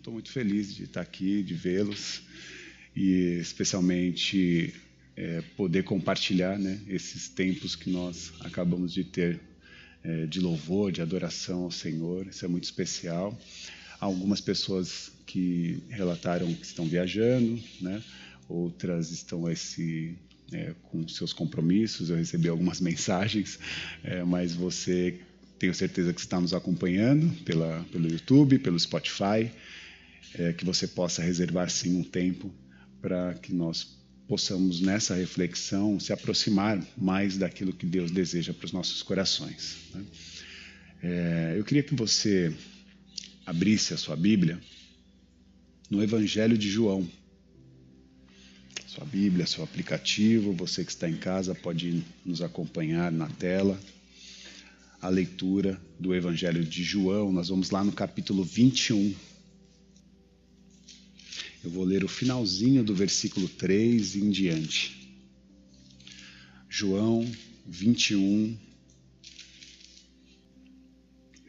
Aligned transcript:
estou 0.00 0.14
muito 0.14 0.32
feliz 0.32 0.74
de 0.74 0.84
estar 0.84 1.02
aqui, 1.02 1.42
de 1.42 1.52
vê-los 1.52 2.22
e 2.96 3.38
especialmente 3.38 4.74
é, 5.14 5.42
poder 5.56 5.84
compartilhar 5.84 6.58
né, 6.58 6.80
esses 6.88 7.28
tempos 7.28 7.76
que 7.76 7.90
nós 7.90 8.32
acabamos 8.40 8.94
de 8.94 9.04
ter 9.04 9.38
é, 10.02 10.24
de 10.24 10.40
louvor, 10.40 10.90
de 10.90 11.02
adoração 11.02 11.64
ao 11.64 11.70
Senhor. 11.70 12.26
Isso 12.26 12.44
é 12.44 12.48
muito 12.48 12.64
especial. 12.64 13.38
Há 14.00 14.06
algumas 14.06 14.40
pessoas 14.40 15.12
que 15.26 15.82
relataram 15.90 16.52
que 16.54 16.64
estão 16.64 16.86
viajando, 16.86 17.62
né? 17.80 18.02
outras 18.48 19.10
estão 19.10 19.50
esse, 19.50 20.16
é, 20.50 20.72
com 20.84 21.06
seus 21.08 21.34
compromissos. 21.34 22.08
Eu 22.08 22.16
recebi 22.16 22.48
algumas 22.48 22.80
mensagens, 22.82 23.58
é, 24.02 24.24
mas 24.24 24.54
você 24.54 25.20
tenho 25.58 25.74
certeza 25.74 26.14
que 26.14 26.20
está 26.20 26.40
nos 26.40 26.54
acompanhando 26.54 27.30
pela, 27.44 27.84
pelo 27.92 28.08
YouTube, 28.08 28.58
pelo 28.58 28.80
Spotify, 28.80 29.50
é, 30.34 30.52
que 30.52 30.64
você 30.64 30.86
possa 30.86 31.22
reservar 31.22 31.70
sim 31.70 31.96
um 31.96 32.04
tempo 32.04 32.52
para 33.00 33.34
que 33.34 33.52
nós 33.52 33.98
possamos 34.28 34.80
nessa 34.80 35.14
reflexão 35.14 35.98
se 35.98 36.12
aproximar 36.12 36.80
mais 36.96 37.36
daquilo 37.36 37.72
que 37.72 37.84
Deus 37.84 38.10
deseja 38.10 38.54
para 38.54 38.66
os 38.66 38.72
nossos 38.72 39.02
corações. 39.02 39.78
Né? 39.92 40.04
É, 41.02 41.54
eu 41.56 41.64
queria 41.64 41.82
que 41.82 41.94
você 41.94 42.54
abrisse 43.44 43.92
a 43.92 43.96
sua 43.96 44.14
Bíblia 44.14 44.60
no 45.90 46.02
Evangelho 46.02 46.56
de 46.56 46.70
João. 46.70 47.08
Sua 48.86 49.04
Bíblia, 49.04 49.46
seu 49.46 49.64
aplicativo, 49.64 50.52
você 50.52 50.84
que 50.84 50.90
está 50.92 51.08
em 51.08 51.16
casa 51.16 51.54
pode 51.54 52.04
nos 52.24 52.42
acompanhar 52.42 53.10
na 53.10 53.28
tela. 53.28 53.80
A 55.02 55.08
leitura 55.08 55.80
do 55.98 56.14
Evangelho 56.14 56.64
de 56.64 56.84
João, 56.84 57.32
nós 57.32 57.48
vamos 57.48 57.70
lá 57.70 57.82
no 57.82 57.90
capítulo 57.90 58.44
21. 58.44 59.14
Eu 61.62 61.68
vou 61.68 61.84
ler 61.84 62.02
o 62.02 62.08
finalzinho 62.08 62.82
do 62.82 62.94
versículo 62.94 63.46
3 63.46 64.16
em 64.16 64.30
diante. 64.30 65.14
João 66.70 67.30
21, 67.66 68.56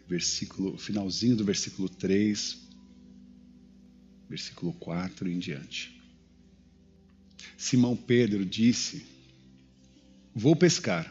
versículo, 0.09 0.77
finalzinho 0.77 1.37
do 1.37 1.45
versículo 1.45 1.87
3, 1.87 2.57
versículo 4.27 4.73
4 4.73 5.29
em 5.29 5.39
diante. 5.39 5.97
Simão 7.57 7.95
Pedro 7.95 8.45
disse: 8.45 9.05
Vou 10.35 10.57
pescar. 10.57 11.09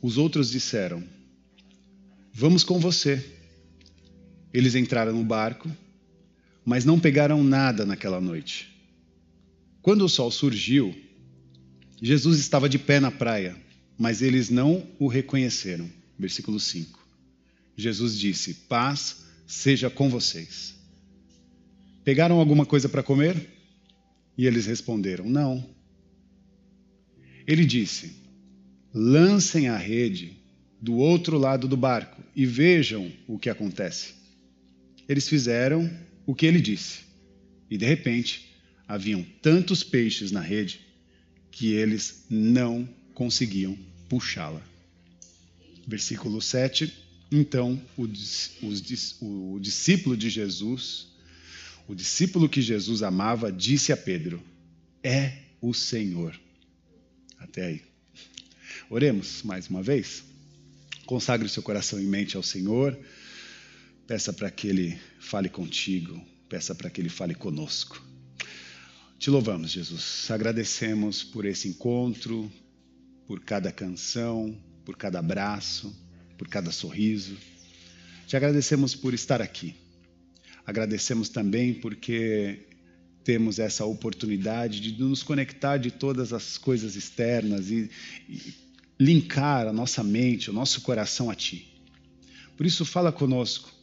Os 0.00 0.18
outros 0.18 0.50
disseram: 0.50 1.04
Vamos 2.34 2.64
com 2.64 2.80
você. 2.80 3.24
Eles 4.52 4.74
entraram 4.74 5.12
no 5.12 5.24
barco 5.24 5.70
mas 6.64 6.84
não 6.84 6.98
pegaram 6.98 7.42
nada 7.42 7.84
naquela 7.84 8.20
noite. 8.20 8.72
Quando 9.80 10.04
o 10.04 10.08
sol 10.08 10.30
surgiu, 10.30 10.94
Jesus 12.00 12.38
estava 12.38 12.68
de 12.68 12.78
pé 12.78 13.00
na 13.00 13.10
praia, 13.10 13.56
mas 13.98 14.22
eles 14.22 14.48
não 14.48 14.86
o 14.98 15.06
reconheceram. 15.06 15.90
Versículo 16.18 16.60
5. 16.60 16.98
Jesus 17.76 18.18
disse: 18.18 18.54
Paz 18.68 19.24
seja 19.46 19.90
com 19.90 20.08
vocês. 20.08 20.74
Pegaram 22.04 22.38
alguma 22.38 22.66
coisa 22.66 22.88
para 22.88 23.02
comer? 23.02 23.48
E 24.36 24.46
eles 24.46 24.66
responderam: 24.66 25.28
Não. 25.28 25.64
Ele 27.46 27.64
disse: 27.64 28.16
Lancem 28.94 29.68
a 29.68 29.76
rede 29.76 30.36
do 30.80 30.94
outro 30.94 31.38
lado 31.38 31.66
do 31.66 31.76
barco 31.76 32.22
e 32.34 32.44
vejam 32.44 33.10
o 33.26 33.38
que 33.38 33.48
acontece. 33.48 34.14
Eles 35.08 35.28
fizeram 35.28 35.90
o 36.26 36.34
que 36.34 36.46
ele 36.46 36.60
disse. 36.60 37.00
E 37.70 37.76
de 37.76 37.86
repente, 37.86 38.52
haviam 38.86 39.24
tantos 39.40 39.82
peixes 39.82 40.30
na 40.30 40.40
rede 40.40 40.80
que 41.50 41.72
eles 41.72 42.24
não 42.28 42.88
conseguiam 43.14 43.78
puxá-la. 44.08 44.62
Versículo 45.86 46.40
7. 46.40 46.92
Então, 47.30 47.80
o, 47.96 48.04
o, 48.04 49.54
o 49.54 49.60
discípulo 49.60 50.16
de 50.16 50.28
Jesus, 50.28 51.08
o 51.88 51.94
discípulo 51.94 52.48
que 52.48 52.60
Jesus 52.60 53.02
amava, 53.02 53.50
disse 53.50 53.92
a 53.92 53.96
Pedro: 53.96 54.42
É 55.02 55.38
o 55.60 55.72
Senhor. 55.72 56.38
Até 57.38 57.66
aí. 57.66 57.82
Oremos 58.90 59.42
mais 59.42 59.68
uma 59.68 59.82
vez. 59.82 60.22
Consagre 61.06 61.48
seu 61.48 61.62
coração 61.62 62.00
e 62.00 62.04
mente 62.04 62.36
ao 62.36 62.42
Senhor. 62.42 62.98
Peça 64.06 64.32
para 64.32 64.50
que 64.50 64.66
Ele 64.66 64.98
fale 65.20 65.48
contigo, 65.48 66.20
peça 66.48 66.74
para 66.74 66.90
que 66.90 67.00
Ele 67.00 67.08
fale 67.08 67.34
conosco. 67.34 68.02
Te 69.18 69.30
louvamos, 69.30 69.70
Jesus. 69.70 70.28
Agradecemos 70.30 71.22
por 71.22 71.44
esse 71.44 71.68
encontro, 71.68 72.50
por 73.28 73.40
cada 73.40 73.70
canção, 73.70 74.58
por 74.84 74.96
cada 74.96 75.20
abraço, 75.20 75.94
por 76.36 76.48
cada 76.48 76.72
sorriso. 76.72 77.36
Te 78.26 78.36
agradecemos 78.36 78.96
por 78.96 79.14
estar 79.14 79.40
aqui. 79.40 79.76
Agradecemos 80.66 81.28
também 81.28 81.72
porque 81.72 82.66
temos 83.22 83.60
essa 83.60 83.84
oportunidade 83.84 84.80
de 84.80 85.00
nos 85.00 85.22
conectar 85.22 85.76
de 85.76 85.92
todas 85.92 86.32
as 86.32 86.58
coisas 86.58 86.96
externas 86.96 87.70
e, 87.70 87.88
e 88.28 88.54
linkar 88.98 89.68
a 89.68 89.72
nossa 89.72 90.02
mente, 90.02 90.50
o 90.50 90.52
nosso 90.52 90.80
coração 90.80 91.30
a 91.30 91.36
Ti. 91.36 91.72
Por 92.56 92.66
isso, 92.66 92.84
fala 92.84 93.12
conosco 93.12 93.81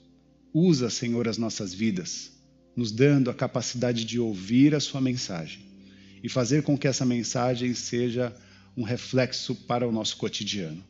Usa, 0.62 0.90
Senhor, 0.90 1.26
as 1.26 1.38
nossas 1.38 1.74
vidas, 1.74 2.32
nos 2.76 2.92
dando 2.92 3.30
a 3.30 3.34
capacidade 3.34 4.04
de 4.04 4.20
ouvir 4.20 4.76
a 4.76 4.82
Sua 4.82 5.00
mensagem 5.00 5.62
e 6.22 6.28
fazer 6.28 6.64
com 6.64 6.78
que 6.78 6.86
essa 6.86 7.06
mensagem 7.06 7.74
seja 7.74 8.36
um 8.76 8.84
reflexo 8.84 9.56
para 9.56 9.88
o 9.88 9.92
nosso 9.92 10.18
cotidiano. 10.18 10.84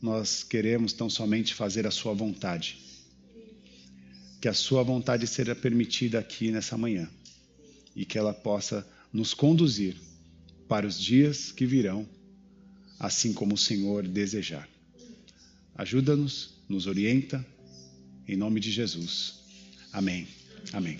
Nós 0.00 0.44
queremos 0.44 0.92
tão 0.92 1.10
somente 1.10 1.52
fazer 1.52 1.84
a 1.84 1.90
Sua 1.90 2.14
vontade. 2.14 2.78
Que 4.40 4.46
a 4.46 4.54
Sua 4.54 4.84
vontade 4.84 5.26
seja 5.26 5.56
permitida 5.56 6.20
aqui 6.20 6.52
nessa 6.52 6.78
manhã 6.78 7.10
e 7.96 8.04
que 8.04 8.16
ela 8.16 8.32
possa 8.32 8.86
nos 9.12 9.34
conduzir 9.34 9.96
para 10.68 10.86
os 10.86 10.96
dias 10.96 11.50
que 11.50 11.66
virão, 11.66 12.08
assim 13.00 13.32
como 13.32 13.54
o 13.56 13.58
Senhor 13.58 14.06
desejar. 14.06 14.68
Ajuda-nos, 15.74 16.54
nos 16.68 16.86
orienta 16.86 17.44
em 18.28 18.36
nome 18.36 18.60
de 18.60 18.70
Jesus. 18.70 19.40
Amém. 19.92 20.26
Amém. 20.72 20.98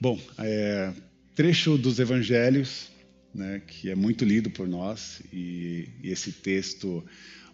Bom, 0.00 0.20
é, 0.38 0.92
trecho 1.34 1.78
dos 1.78 1.98
Evangelhos, 1.98 2.88
né, 3.34 3.62
que 3.66 3.88
é 3.90 3.94
muito 3.94 4.24
lido 4.24 4.50
por 4.50 4.68
nós, 4.68 5.22
e, 5.32 5.88
e 6.02 6.10
esse 6.10 6.30
texto 6.30 7.04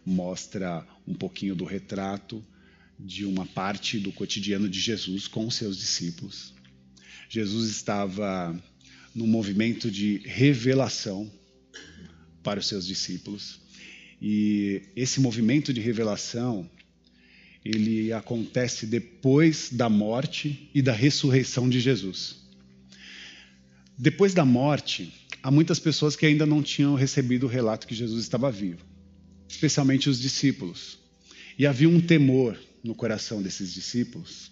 mostra 0.05 0.87
um 1.06 1.15
pouquinho 1.15 1.55
do 1.55 1.65
retrato 1.65 2.44
de 2.99 3.25
uma 3.25 3.47
parte 3.47 3.99
do 3.99 4.12
cotidiano 4.12 4.69
de 4.69 4.81
Jesus 4.81 5.28
com 5.28 5.50
seus 5.50 5.78
discípulos. 5.78 6.53
Jesus 7.28 7.71
estava 7.71 8.60
num 9.15 9.27
movimento 9.27 9.91
de 9.91 10.19
revelação 10.25 11.31
para 12.43 12.60
os 12.60 12.66
seus 12.66 12.87
discípulos. 12.87 13.60
E 14.21 14.83
esse 14.94 15.21
movimento 15.21 15.72
de 15.72 15.81
revelação 15.81 16.69
ele 17.65 18.12
acontece 18.12 18.87
depois 18.87 19.69
da 19.71 19.88
morte 19.88 20.71
e 20.75 20.81
da 20.81 20.93
ressurreição 20.93 21.69
de 21.69 21.81
Jesus. 21.81 22.37
Depois 23.98 24.32
da 24.32 24.44
morte, 24.44 25.12
há 25.43 25.50
muitas 25.50 25.78
pessoas 25.78 26.16
que 26.16 26.25
ainda 26.25 26.47
não 26.47 26.62
tinham 26.62 26.94
recebido 26.94 27.44
o 27.44 27.48
relato 27.48 27.87
que 27.87 27.94
Jesus 27.94 28.22
estava 28.22 28.50
vivo, 28.50 28.84
especialmente 29.48 30.09
os 30.09 30.19
discípulos. 30.19 30.98
E 31.59 31.66
havia 31.66 31.88
um 31.88 32.00
temor 32.00 32.59
no 32.82 32.94
coração 32.94 33.43
desses 33.43 33.75
discípulos 33.75 34.50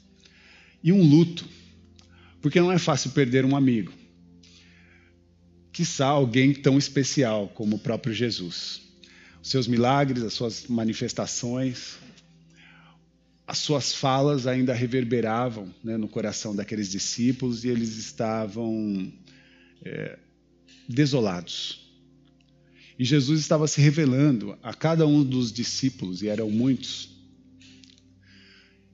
e 0.84 0.92
um 0.92 1.02
luto, 1.02 1.48
porque 2.42 2.60
não 2.60 2.70
é 2.70 2.78
fácil 2.78 3.10
perder 3.12 3.44
um 3.44 3.56
amigo, 3.56 3.92
quiçá 5.72 6.06
alguém 6.06 6.52
tão 6.52 6.76
especial 6.76 7.48
como 7.48 7.76
o 7.76 7.78
próprio 7.78 8.12
Jesus. 8.12 8.82
Os 9.42 9.48
seus 9.48 9.66
milagres, 9.66 10.22
as 10.22 10.34
suas 10.34 10.66
manifestações, 10.66 11.96
as 13.48 13.56
suas 13.56 13.94
falas 13.94 14.46
ainda 14.46 14.74
reverberavam 14.74 15.74
né, 15.82 15.96
no 15.96 16.06
coração 16.06 16.54
daqueles 16.54 16.90
discípulos 16.90 17.64
e 17.64 17.68
eles 17.68 17.96
estavam 17.96 19.10
é, 19.82 20.18
desolados. 20.86 21.90
E 22.98 23.06
Jesus 23.06 23.40
estava 23.40 23.66
se 23.66 23.80
revelando 23.80 24.58
a 24.62 24.74
cada 24.74 25.06
um 25.06 25.24
dos 25.24 25.50
discípulos, 25.50 26.20
e 26.20 26.28
eram 26.28 26.50
muitos, 26.50 27.08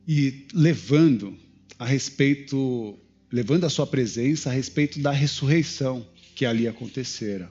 e 0.06 0.47
levando 0.55 1.37
a 1.77 1.85
respeito, 1.85 2.97
levando 3.33 3.65
a 3.65 3.71
sua 3.71 3.89
presença 3.89 4.51
a 4.51 4.53
respeito 4.53 5.01
da 5.01 5.11
ressurreição 5.11 6.06
que 6.37 6.47
ali 6.47 6.69
acontecera. 6.69 7.51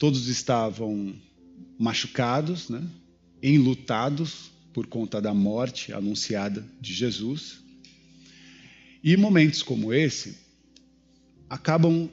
Todos 0.00 0.26
estavam 0.26 1.14
machucados, 1.78 2.68
né, 2.68 2.82
enlutados, 3.40 4.53
por 4.74 4.88
conta 4.88 5.22
da 5.22 5.32
morte 5.32 5.92
anunciada 5.92 6.66
de 6.80 6.92
Jesus, 6.92 7.62
E 9.06 9.16
momentos 9.18 9.62
como 9.62 9.92
esse 9.92 10.34
acabam 11.48 12.08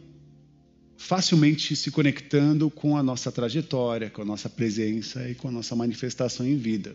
facilmente 0.97 1.73
se 1.73 1.89
conectando 1.89 2.69
com 2.69 2.97
a 2.97 3.01
nossa 3.01 3.31
trajetória, 3.31 4.09
com 4.09 4.21
a 4.21 4.25
nossa 4.25 4.49
presença 4.49 5.27
e 5.29 5.33
com 5.33 5.47
a 5.47 5.51
nossa 5.51 5.73
manifestação 5.73 6.45
em 6.45 6.57
vida. 6.57 6.93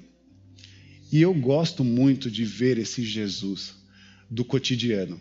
E 1.11 1.23
eu 1.23 1.33
gosto 1.33 1.83
muito 1.83 2.31
de 2.31 2.45
ver 2.45 2.77
esse 2.77 3.03
Jesus 3.03 3.75
do 4.31 4.45
cotidiano. 4.45 5.19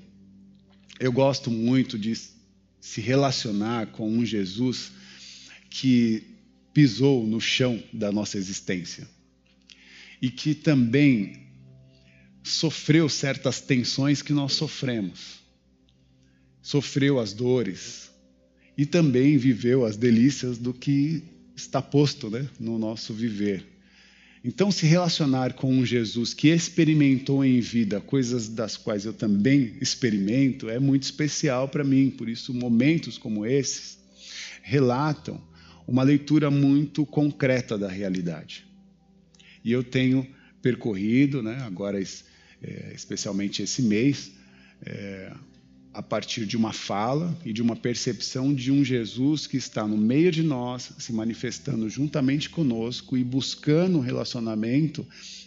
Eu 1.00 1.13
gosto 1.13 1.50
muito 1.50 1.98
de 1.98 2.13
se 2.81 3.00
relacionar 3.00 3.88
com 3.88 4.09
um 4.09 4.25
Jesus 4.25 4.91
que 5.69 6.21
pisou 6.74 7.25
no 7.25 7.39
chão 7.39 7.81
da 7.94 8.12
nossa 8.12 8.38
existência 8.38 9.14
e 10.25 10.30
que 10.31 10.56
também 10.56 11.33
sofreu 12.42 13.07
certas 13.07 13.62
tensões 13.62 14.24
que 14.24 14.33
nós 14.33 14.54
sofremos. 14.54 15.36
Sofreu 16.63 17.19
as 17.19 17.31
dores 17.31 18.10
e 18.75 18.88
também 18.88 19.38
viveu 19.38 19.86
as 19.86 19.95
delícias 19.95 20.57
do 20.57 20.74
que 20.74 21.22
está 21.56 21.80
posto 21.80 22.27
né, 22.31 22.50
no 22.60 22.80
nosso 22.80 23.13
viver. 23.13 23.68
Então, 24.44 24.72
se 24.72 24.88
relacionar 24.88 25.54
com 25.54 25.72
um 25.72 25.86
Jesus 25.86 26.33
que 26.33 26.48
experimentou 26.48 27.45
em 27.45 27.60
vida 27.60 28.01
coisas 28.01 28.50
das 28.50 28.75
quais 28.75 29.06
eu 29.06 29.13
também 29.13 29.77
experimento 29.80 30.68
é 30.68 30.80
muito 30.80 31.04
especial 31.04 31.69
para 31.69 31.83
mim. 31.83 32.10
Por 32.10 32.27
isso, 32.27 32.51
momentos 32.51 33.19
como 33.19 33.45
esses 33.45 34.00
relatam 34.63 35.39
uma 35.88 36.01
leitura 36.01 36.50
muito 36.50 37.06
concreta 37.06 37.77
da 37.77 37.88
realidade. 37.88 38.66
E 39.65 39.71
eu 39.71 39.83
tenho 39.83 40.25
percorrido, 40.62 41.41
né, 41.41 41.57
agora 41.63 42.00
é, 42.00 42.94
especialmente 42.94 43.63
esse 43.63 43.81
mês, 43.81 44.31
é, 44.85 45.33
a 45.91 46.03
partir 46.03 46.45
de 46.45 46.56
uma 46.56 46.71
fala 46.71 47.35
e 47.44 47.51
de 47.51 47.62
uma 47.62 47.75
percepção 47.75 48.53
de 48.53 48.71
um 48.71 48.83
Jesus 48.83 49.47
que 49.47 49.57
está 49.57 49.88
no 49.88 49.97
meio 49.97 50.31
de 50.31 50.44
nós, 50.44 50.91
se 51.00 51.12
manifestando 51.12 51.89
juntamente 51.89 52.47
conosco 52.50 53.17
e 53.17 53.23
buscando 53.23 53.97
um 53.97 54.01
relacionamento 54.01 55.06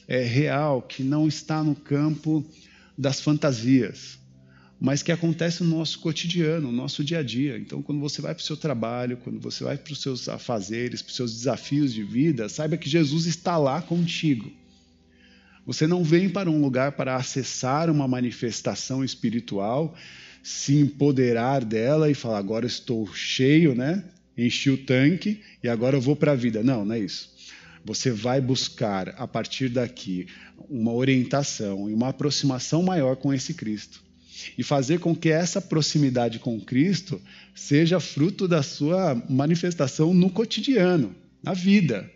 é, 0.08 0.24
real, 0.24 0.82
que 0.82 1.04
não 1.04 1.28
está 1.28 1.62
no 1.62 1.76
campo 1.76 2.44
das 2.96 3.20
fantasias, 3.20 4.18
mas 4.80 5.02
que 5.02 5.10
acontece 5.10 5.64
no 5.64 5.76
nosso 5.76 5.98
cotidiano, 5.98 6.70
no 6.70 6.76
nosso 6.76 7.02
dia 7.02 7.18
a 7.18 7.22
dia. 7.22 7.58
Então, 7.58 7.82
quando 7.82 8.00
você 8.00 8.22
vai 8.22 8.32
para 8.32 8.42
o 8.42 8.44
seu 8.44 8.56
trabalho, 8.56 9.16
quando 9.16 9.40
você 9.40 9.64
vai 9.64 9.76
para 9.76 9.92
os 9.92 10.00
seus 10.00 10.28
afazeres, 10.28 11.02
para 11.02 11.10
os 11.10 11.16
seus 11.16 11.32
desafios 11.32 11.92
de 11.92 12.04
vida, 12.04 12.48
saiba 12.48 12.76
que 12.76 12.88
Jesus 12.88 13.26
está 13.26 13.56
lá 13.56 13.82
contigo. 13.82 14.52
Você 15.66 15.86
não 15.86 16.04
vem 16.04 16.28
para 16.28 16.48
um 16.48 16.60
lugar 16.60 16.92
para 16.92 17.16
acessar 17.16 17.90
uma 17.90 18.06
manifestação 18.06 19.04
espiritual 19.04 19.94
se 20.42 20.76
empoderar 20.76 21.64
dela 21.64 22.08
e 22.08 22.14
falar: 22.14 22.38
agora 22.38 22.64
estou 22.64 23.12
cheio, 23.12 23.74
né? 23.74 24.04
Enchi 24.36 24.70
o 24.70 24.78
tanque 24.78 25.42
e 25.62 25.68
agora 25.68 25.96
eu 25.96 26.00
vou 26.00 26.14
para 26.14 26.32
a 26.32 26.36
vida. 26.36 26.62
Não, 26.62 26.84
não 26.84 26.94
é 26.94 27.00
isso. 27.00 27.36
Você 27.84 28.12
vai 28.12 28.40
buscar 28.40 29.08
a 29.18 29.26
partir 29.26 29.68
daqui 29.68 30.26
uma 30.70 30.92
orientação 30.92 31.90
e 31.90 31.92
uma 31.92 32.10
aproximação 32.10 32.82
maior 32.82 33.16
com 33.16 33.34
esse 33.34 33.52
Cristo 33.54 34.07
e 34.56 34.62
fazer 34.62 35.00
com 35.00 35.14
que 35.14 35.28
essa 35.28 35.60
proximidade 35.60 36.38
com 36.38 36.60
Cristo 36.60 37.20
seja 37.54 38.00
fruto 38.00 38.46
da 38.46 38.62
sua 38.62 39.14
manifestação 39.28 40.14
no 40.14 40.30
cotidiano, 40.30 41.14
na 41.42 41.52
vida. 41.52 42.10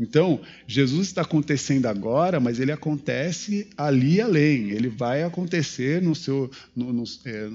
Então, 0.00 0.40
Jesus 0.66 1.08
está 1.08 1.20
acontecendo 1.20 1.84
agora, 1.84 2.40
mas 2.40 2.58
ele 2.58 2.72
acontece 2.72 3.68
ali 3.76 4.18
além. 4.18 4.70
Ele 4.70 4.88
vai 4.88 5.22
acontecer 5.22 6.00
no 6.00 6.14
seu, 6.14 6.50
no, 6.74 6.90
no, 6.90 7.04
é, 7.26 7.50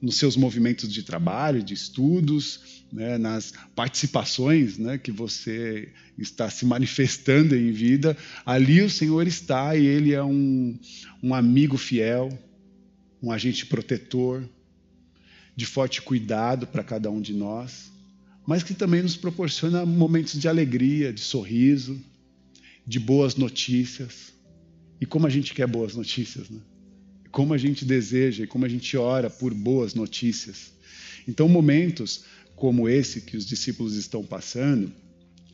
nos 0.00 0.14
seus 0.14 0.36
movimentos 0.36 0.92
de 0.92 1.02
trabalho, 1.02 1.60
de 1.60 1.74
estudos, 1.74 2.84
né, 2.92 3.18
nas 3.18 3.52
participações 3.74 4.78
né, 4.78 4.96
que 4.96 5.10
você 5.10 5.88
está 6.16 6.48
se 6.48 6.64
manifestando 6.64 7.56
em 7.56 7.72
vida. 7.72 8.16
Ali 8.46 8.80
o 8.80 8.90
Senhor 8.90 9.26
está 9.26 9.74
e 9.74 9.84
ele 9.84 10.12
é 10.12 10.22
um, 10.22 10.78
um 11.20 11.34
amigo 11.34 11.76
fiel, 11.76 12.28
um 13.22 13.30
agente 13.30 13.66
protetor, 13.66 14.48
de 15.54 15.66
forte 15.66 16.02
cuidado 16.02 16.66
para 16.66 16.82
cada 16.82 17.10
um 17.10 17.20
de 17.20 17.32
nós 17.32 17.92
mas 18.46 18.62
que 18.62 18.74
também 18.74 19.02
nos 19.02 19.16
proporciona 19.16 19.86
momentos 19.86 20.38
de 20.38 20.48
alegria, 20.48 21.12
de 21.12 21.20
sorriso, 21.20 22.00
de 22.86 22.98
boas 22.98 23.36
notícias. 23.36 24.32
E 25.00 25.06
como 25.06 25.26
a 25.26 25.30
gente 25.30 25.54
quer 25.54 25.66
boas 25.66 25.94
notícias, 25.94 26.50
né? 26.50 26.60
Como 27.30 27.54
a 27.54 27.58
gente 27.58 27.84
deseja 27.84 28.44
e 28.44 28.46
como 28.46 28.64
a 28.64 28.68
gente 28.68 28.96
ora 28.96 29.30
por 29.30 29.54
boas 29.54 29.94
notícias. 29.94 30.72
Então, 31.26 31.48
momentos 31.48 32.24
como 32.56 32.88
esse 32.88 33.22
que 33.22 33.36
os 33.36 33.46
discípulos 33.46 33.96
estão 33.96 34.22
passando, 34.22 34.92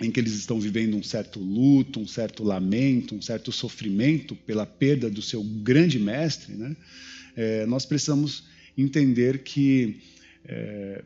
em 0.01 0.11
que 0.11 0.19
eles 0.19 0.33
estão 0.33 0.61
vivendo 0.61 0.97
um 0.97 1.03
certo 1.03 1.39
luto, 1.39 2.01
um 2.01 2.07
certo 2.07 2.43
lamento, 2.43 3.15
um 3.15 3.23
certo 3.23 3.53
sofrimento 3.53 4.35
pela 4.35 4.67
perda 4.67 5.11
do 5.11 5.23
seu 5.23 5.43
grande 5.43 5.99
mestre, 5.99 6.55
né? 6.55 6.75
É, 7.41 7.65
nós 7.67 7.87
precisamos 7.87 8.49
entender 8.77 9.45
que 9.45 10.01
é, 10.45 11.05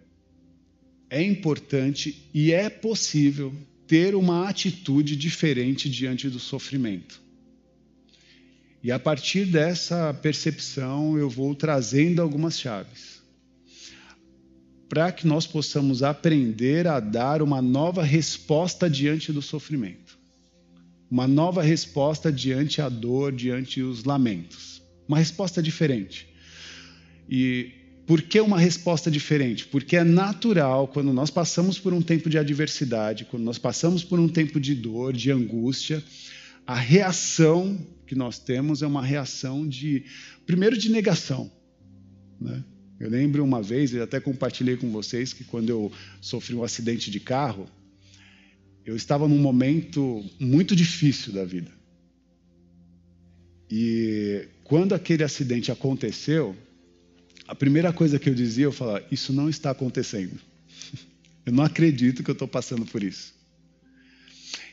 é 1.11 1.23
importante 1.23 2.27
e 2.33 2.53
é 2.53 2.71
possível 2.71 3.53
ter 3.87 4.15
uma 4.15 4.49
atitude 4.49 5.15
diferente 5.15 5.91
diante 5.91 6.31
do 6.31 6.39
sofrimento. 6.39 7.21
E 8.83 8.91
a 8.91 8.99
partir 8.99 9.45
dessa 9.45 10.15
percepção, 10.15 11.19
eu 11.19 11.29
vou 11.29 11.55
trazendo 11.55 12.23
algumas 12.23 12.59
chaves 12.59 13.21
para 14.89 15.13
que 15.13 15.27
nós 15.27 15.47
possamos 15.47 16.03
aprender 16.03 16.87
a 16.87 16.99
dar 16.99 17.43
uma 17.43 17.61
nova 17.61 18.03
resposta 18.03 18.89
diante 18.89 19.31
do 19.33 19.43
sofrimento. 19.43 20.19
Uma 21.11 21.29
nova 21.29 21.63
resposta 21.63 22.33
diante 22.33 22.81
a 22.81 22.89
dor, 22.89 23.33
diante 23.33 23.83
os 23.83 24.05
lamentos. 24.05 24.82
Uma 25.07 25.19
resposta 25.19 25.63
diferente. 25.63 26.29
E 27.29 27.73
por 28.07 28.21
que 28.23 28.41
uma 28.41 28.59
resposta 28.59 29.11
diferente? 29.11 29.67
Porque 29.67 29.97
é 29.97 30.05
natural, 30.05 30.89
quando 30.89 31.13
nós 31.13 31.31
passamos 31.31 31.79
por 31.79 31.93
um 31.93 32.03
tempo 32.03 32.29
de 32.29 32.39
adversidade, 32.39 33.25
quando 33.25 33.45
nós 33.45 33.59
passamos 33.59 34.03
por 34.03 34.19
um 34.19 34.29
tempo 34.29 34.59
de 34.59 34.75
dor, 34.75 35.13
de 35.13 35.31
angústia, 35.31 36.03
a 36.67 36.75
reação 36.75 37.79
que 38.07 38.15
nós 38.15 38.39
temos 38.39 38.83
é 38.83 38.87
uma 38.87 39.05
reação 39.05 39.67
de, 39.67 40.05
primeiro, 40.47 40.77
de 40.77 40.91
negação. 40.91 41.51
Né? 42.41 42.63
Eu 43.01 43.09
lembro 43.09 43.43
uma 43.43 43.63
vez, 43.63 43.95
eu 43.95 44.03
até 44.03 44.21
compartilhei 44.21 44.77
com 44.77 44.91
vocês, 44.91 45.33
que 45.33 45.45
quando 45.45 45.71
eu 45.71 45.93
sofri 46.21 46.55
um 46.55 46.63
acidente 46.63 47.11
de 47.11 47.19
carro, 47.19 47.69
eu 48.85 48.97
estava 48.97 49.27
num 49.29 49.39
momento 49.39 50.25
muito 50.39 50.75
difícil 50.77 51.33
da 51.33 51.45
vida. 51.45 51.71
E 53.71 54.49
quando 54.65 54.95
aquele 54.95 55.23
acidente 55.23 55.71
aconteceu, 55.71 56.57
a 57.47 57.55
primeira 57.55 57.93
coisa 57.93 58.19
que 58.19 58.29
eu 58.29 58.35
dizia, 58.35 58.65
eu 58.65 58.73
falava: 58.73 59.05
Isso 59.11 59.33
não 59.33 59.49
está 59.49 59.71
acontecendo. 59.71 60.39
Eu 61.45 61.53
não 61.53 61.65
acredito 61.65 62.23
que 62.23 62.31
eu 62.31 62.35
estou 62.35 62.47
passando 62.47 62.87
por 62.87 63.03
isso. 63.03 63.35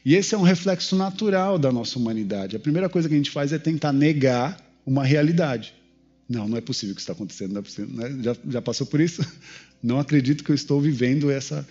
E 0.06 0.14
esse 0.14 0.36
é 0.36 0.38
um 0.38 0.44
reflexo 0.44 0.96
natural 0.96 1.58
da 1.58 1.72
nossa 1.72 1.98
humanidade. 1.98 2.56
A 2.56 2.60
primeira 2.60 2.88
coisa 2.88 3.10
que 3.10 3.16
a 3.16 3.18
gente 3.18 3.32
faz 3.32 3.52
é 3.52 3.58
tentar 3.58 3.92
negar 3.92 4.56
uma 4.86 5.04
realidade. 5.04 5.74
Não, 6.30 6.48
não 6.48 6.58
é 6.58 6.62
possível 6.62 6.94
que 6.94 7.02
isso 7.02 7.12
está 7.12 7.14
acontecendo. 7.14 7.54
Não 7.54 7.60
é 7.60 7.64
possível, 7.64 7.96
né? 7.96 8.24
já, 8.24 8.36
já 8.48 8.62
passou 8.62 8.86
por 8.86 9.02
isso? 9.02 9.26
Não 9.82 9.98
acredito 9.98 10.44
que 10.44 10.52
eu 10.52 10.56
estou 10.56 10.80
vivendo 10.80 11.32
essa, 11.32 11.66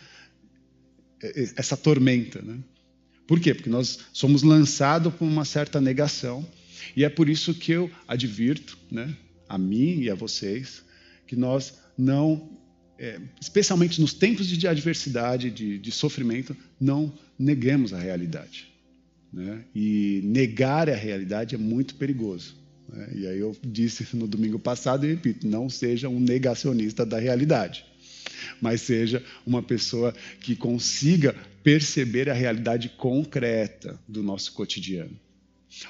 essa 1.57 1.77
tormenta. 1.77 2.41
Né? 2.41 2.59
Por 3.27 3.39
quê? 3.39 3.55
Porque 3.55 3.69
nós 3.69 3.99
somos 4.13 4.43
lançados 4.43 5.13
por 5.15 5.27
uma 5.27 5.45
certa 5.45 5.81
negação. 5.81 6.45
E 6.97 7.05
é 7.05 7.09
por 7.09 7.29
isso 7.29 7.55
que 7.55 7.73
eu 7.73 7.91
advirto 8.07 8.79
né, 8.91 9.15
a 9.49 9.57
mim 9.59 10.01
e 10.01 10.11
a 10.11 10.15
vocês 10.15 10.83
que 11.27 11.37
nós 11.37 11.75
não, 11.97 12.51
é, 12.99 13.21
especialmente 13.41 14.01
nos 14.01 14.15
tempos 14.15 14.47
de 14.47 14.67
adversidade, 14.67 15.51
de, 15.51 15.79
de 15.79 15.93
sofrimento, 15.93 16.57
não 16.81 17.13
neguemos 17.39 17.93
a 17.93 17.99
realidade. 17.99 18.69
Né? 19.33 19.65
E 19.75 20.23
negar 20.25 20.89
a 20.89 20.95
realidade 20.95 21.55
é 21.55 21.59
muito 21.59 21.95
perigoso. 21.97 22.57
Né? 22.89 23.11
E 23.15 23.27
aí 23.27 23.39
eu 23.39 23.55
disse 23.63 24.17
no 24.17 24.27
domingo 24.27 24.59
passado 24.59 25.05
e 25.05 25.11
repito: 25.11 25.47
não 25.47 25.69
seja 25.69 26.09
um 26.09 26.19
negacionista 26.19 27.05
da 27.05 27.19
realidade, 27.19 27.85
mas 28.61 28.81
seja 28.81 29.23
uma 29.47 29.63
pessoa 29.63 30.15
que 30.41 30.57
consiga 30.57 31.35
perceber 31.63 32.31
a 32.31 32.35
realidade 32.35 32.89
concreta 32.91 34.01
do 34.09 34.23
nosso 34.23 34.53
cotidiano. 34.53 35.19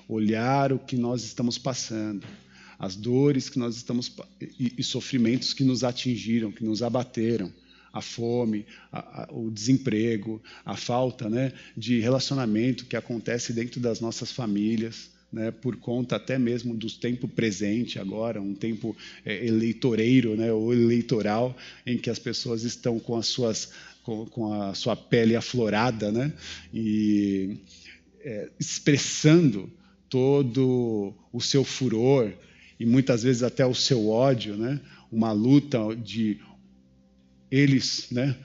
Olhar 0.09 0.73
o 0.73 0.79
que 0.79 0.97
nós 0.97 1.25
estamos 1.25 1.59
passando, 1.59 2.27
as 2.79 2.95
dores 2.95 3.49
que 3.49 3.59
nós 3.59 3.77
estamos 3.77 4.13
e, 4.41 4.73
e 4.79 4.85
sofrimentos 4.85 5.53
que 5.53 5.65
nos 5.65 5.83
atingiram, 5.83 6.53
que 6.53 6.65
nos 6.65 6.83
abateram, 6.83 7.53
a 7.93 8.01
fome, 8.01 8.67
a, 8.93 9.23
a, 9.23 9.29
o 9.33 9.51
desemprego, 9.51 10.43
a 10.65 10.77
falta 10.77 11.29
né, 11.29 11.53
de 11.77 12.01
relacionamento 12.01 12.87
que 12.87 12.97
acontece 12.97 13.53
dentro 13.53 13.81
das 13.81 14.01
nossas 14.01 14.31
famílias, 14.31 15.11
né, 15.33 15.51
por 15.51 15.77
conta 15.77 16.17
até 16.17 16.39
mesmo 16.39 16.75
do 16.75 16.91
tempo 16.91 17.29
presente 17.29 17.99
agora, 17.99 18.41
um 18.41 18.55
tempo 18.55 18.97
é, 19.25 19.47
eleitoreiro, 19.47 20.37
né, 20.37 20.53
ou 20.53 20.73
eleitoral, 20.73 21.57
em 21.85 21.99
que 21.99 22.09
as 22.09 22.19
pessoas 22.19 22.63
estão 22.63 22.99
com 22.99 23.17
as 23.17 23.27
suas 23.27 23.71
com, 24.03 24.25
com 24.27 24.53
a 24.53 24.73
sua 24.75 24.97
pele 24.97 25.37
aflorada, 25.37 26.11
né, 26.11 26.33
e 26.73 27.59
é, 28.21 28.49
expressando 28.59 29.71
todo 30.09 31.15
o 31.33 31.41
seu 31.41 31.65
furor 31.65 32.33
e 32.79 32.87
muitas 32.87 33.23
vezes 33.23 33.43
até 33.43 33.67
o 33.67 33.75
seu 33.75 34.09
ódio, 34.09 34.57
né, 34.57 34.81
uma 35.11 35.33
luta 35.33 35.79
de 35.97 36.39
eles, 37.51 38.07
né, 38.11 38.37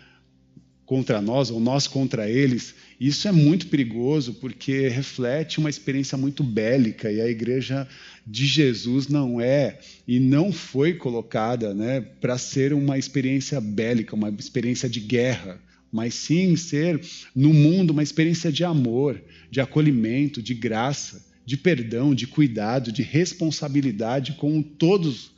contra 0.85 1.21
nós 1.21 1.49
ou 1.49 1.59
nós 1.59 1.87
contra 1.87 2.29
eles, 2.29 2.75
isso 2.99 3.27
é 3.27 3.31
muito 3.31 3.67
perigoso 3.67 4.35
porque 4.35 4.87
reflete 4.87 5.59
uma 5.59 5.69
experiência 5.69 6.17
muito 6.17 6.43
bélica 6.43 7.11
e 7.11 7.21
a 7.21 7.27
igreja 7.27 7.87
de 8.25 8.45
Jesus 8.45 9.07
não 9.07 9.39
é 9.39 9.79
e 10.07 10.19
não 10.19 10.51
foi 10.51 10.93
colocada 10.93 11.73
né, 11.73 12.01
para 12.01 12.37
ser 12.37 12.73
uma 12.73 12.97
experiência 12.97 13.59
bélica, 13.61 14.15
uma 14.15 14.29
experiência 14.29 14.89
de 14.89 14.99
guerra, 14.99 15.59
mas 15.91 16.13
sim 16.13 16.55
ser 16.55 16.99
no 17.35 17.53
mundo 17.53 17.91
uma 17.91 18.03
experiência 18.03 18.51
de 18.51 18.63
amor, 18.63 19.21
de 19.49 19.61
acolhimento, 19.61 20.41
de 20.41 20.53
graça, 20.53 21.32
de 21.45 21.57
perdão, 21.57 22.13
de 22.13 22.27
cuidado, 22.27 22.91
de 22.91 23.01
responsabilidade 23.01 24.33
com 24.33 24.61
todos 24.61 25.33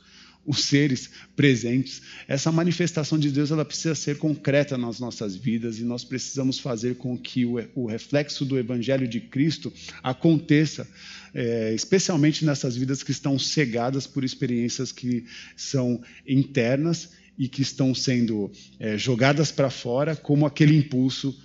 os 0.46 0.64
seres 0.64 1.10
presentes. 1.34 2.00
Essa 2.28 2.52
manifestação 2.52 3.18
de 3.18 3.30
Deus 3.30 3.50
ela 3.50 3.64
precisa 3.64 3.94
ser 3.94 4.18
concreta 4.18 4.78
nas 4.78 5.00
nossas 5.00 5.34
vidas 5.34 5.78
e 5.78 5.84
nós 5.84 6.04
precisamos 6.04 6.58
fazer 6.58 6.96
com 6.96 7.18
que 7.18 7.44
o, 7.44 7.86
reflexo 7.86 8.44
do 8.44 8.56
Evangelho 8.56 9.08
de 9.08 9.20
Cristo 9.20 9.72
aconteça, 10.02 10.88
é, 11.34 11.74
especialmente 11.74 12.44
nessas 12.44 12.76
vidas 12.76 13.02
que 13.02 13.10
estão 13.10 13.38
cegadas 13.38 14.06
por 14.06 14.22
experiências 14.22 14.92
que 14.92 15.24
são 15.56 16.00
internas 16.26 17.10
e 17.38 17.48
que 17.48 17.62
estão 17.62 17.94
sendo 17.94 18.50
é, 18.78 18.96
jogadas 18.96 19.50
para 19.50 19.68
fora 19.68 20.14
como 20.14 20.46
aquele 20.46 20.76
impulso 20.76 21.36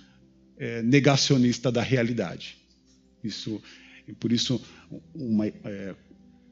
é, 0.56 0.80
negacionista 0.82 1.72
da 1.72 1.82
realidade. 1.82 2.56
Isso, 3.22 3.60
por 4.14 4.32
isso, 4.32 4.60
uma, 5.14 5.46
é, 5.46 5.94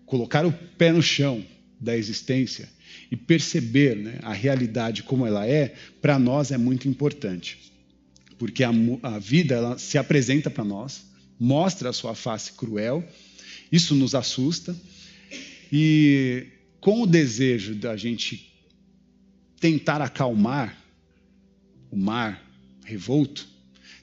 colocar 0.06 0.46
o 0.46 0.52
pé 0.52 0.92
no 0.92 1.02
chão 1.02 1.44
da 1.80 1.96
existência 1.96 2.68
e 3.10 3.16
perceber 3.16 3.96
né, 3.96 4.18
a 4.22 4.32
realidade 4.32 5.02
como 5.02 5.26
ela 5.26 5.46
é, 5.46 5.74
para 6.00 6.18
nós 6.18 6.50
é 6.50 6.58
muito 6.58 6.88
importante. 6.88 7.72
Porque 8.38 8.64
a, 8.64 8.70
a 9.02 9.18
vida 9.18 9.78
se 9.78 9.98
apresenta 9.98 10.50
para 10.50 10.64
nós, 10.64 11.04
mostra 11.38 11.90
a 11.90 11.92
sua 11.92 12.14
face 12.14 12.52
cruel, 12.52 13.06
isso 13.70 13.94
nos 13.94 14.14
assusta, 14.14 14.76
e 15.72 16.46
com 16.80 17.02
o 17.02 17.06
desejo 17.06 17.74
da 17.74 17.96
gente 17.96 18.50
tentar 19.60 20.00
acalmar 20.00 20.76
o 21.90 21.96
mar 21.96 22.42
revolto, 22.84 23.46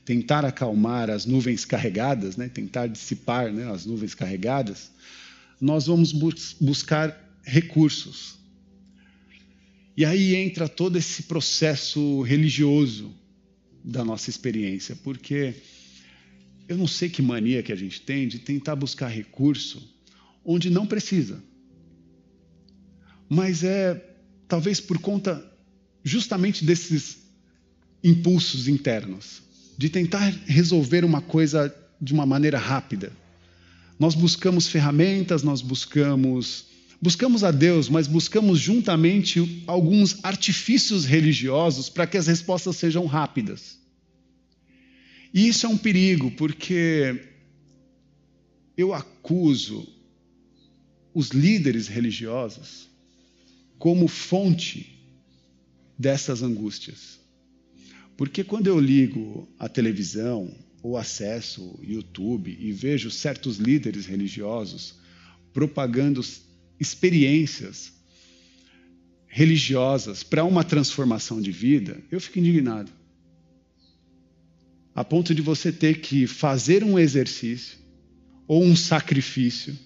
tentar 0.07 0.45
acalmar 0.45 1.09
as 1.09 1.25
nuvens 1.25 1.65
carregadas, 1.65 2.37
né, 2.37 2.47
tentar 2.47 2.87
dissipar 2.87 3.51
né, 3.51 3.69
as 3.69 3.85
nuvens 3.85 4.15
carregadas, 4.15 4.89
nós 5.59 5.87
vamos 5.87 6.13
bus 6.13 6.55
buscar 6.61 7.37
recursos. 7.43 8.37
E 9.97 10.05
aí 10.05 10.33
entra 10.33 10.69
todo 10.69 10.97
esse 10.97 11.23
processo 11.23 12.21
religioso 12.21 13.13
da 13.83 14.05
nossa 14.05 14.29
experiência, 14.29 14.95
porque 15.03 15.55
eu 16.69 16.77
não 16.77 16.87
sei 16.87 17.09
que 17.09 17.21
mania 17.21 17.61
que 17.61 17.73
a 17.73 17.75
gente 17.75 17.99
tem 17.99 18.29
de 18.29 18.39
tentar 18.39 18.77
buscar 18.77 19.09
recurso 19.09 19.93
onde 20.45 20.69
não 20.69 20.87
precisa. 20.87 21.43
Mas 23.27 23.61
é 23.61 24.01
talvez 24.47 24.79
por 24.79 24.99
conta 24.99 25.45
justamente 26.01 26.63
desses 26.63 27.17
impulsos 28.01 28.69
internos, 28.69 29.45
de 29.77 29.89
tentar 29.89 30.33
resolver 30.45 31.05
uma 31.05 31.21
coisa 31.21 31.73
de 32.01 32.13
uma 32.13 32.25
maneira 32.25 32.57
rápida. 32.57 33.11
Nós 33.99 34.15
buscamos 34.15 34.67
ferramentas, 34.67 35.43
nós 35.43 35.61
buscamos 35.61 36.67
Buscamos 36.99 37.43
a 37.43 37.51
Deus, 37.51 37.89
mas 37.89 38.07
buscamos 38.07 38.59
juntamente 38.59 39.63
alguns 39.67 40.17
artifícios 40.23 41.05
religiosos 41.05 41.89
para 41.89 42.07
que 42.07 42.17
as 42.17 42.25
respostas 42.25 42.75
sejam 42.75 43.05
rápidas. 43.05 43.77
E 45.31 45.47
isso 45.47 45.67
é 45.67 45.69
um 45.69 45.77
perigo, 45.77 46.31
porque 46.31 47.23
eu 48.75 48.93
acuso 48.95 49.87
os 51.13 51.29
líderes 51.29 51.87
religiosos 51.87 52.89
como 53.77 54.07
fonte 54.07 54.99
dessas 55.97 56.41
angústias. 56.41 57.19
Porque 58.17 58.43
quando 58.43 58.65
eu 58.65 58.79
ligo 58.79 59.47
a 59.59 59.69
televisão 59.69 60.51
ou 60.81 60.97
acesso 60.97 61.79
YouTube 61.83 62.57
e 62.59 62.71
vejo 62.71 63.11
certos 63.11 63.57
líderes 63.57 64.07
religiosos 64.07 64.95
propagando 65.53 66.19
experiências 66.79 67.93
religiosas 69.27 70.23
para 70.23 70.43
uma 70.43 70.63
transformação 70.63 71.39
de 71.39 71.51
vida, 71.51 72.01
eu 72.11 72.19
fico 72.19 72.39
indignado. 72.39 72.91
A 74.95 75.03
ponto 75.03 75.35
de 75.35 75.43
você 75.43 75.71
ter 75.71 76.01
que 76.01 76.25
fazer 76.25 76.83
um 76.83 76.97
exercício 76.97 77.77
ou 78.47 78.63
um 78.63 78.75
sacrifício 78.75 79.77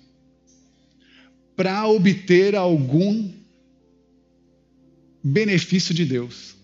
para 1.54 1.86
obter 1.86 2.56
algum 2.56 3.30
benefício 5.22 5.94
de 5.94 6.06
Deus. 6.06 6.61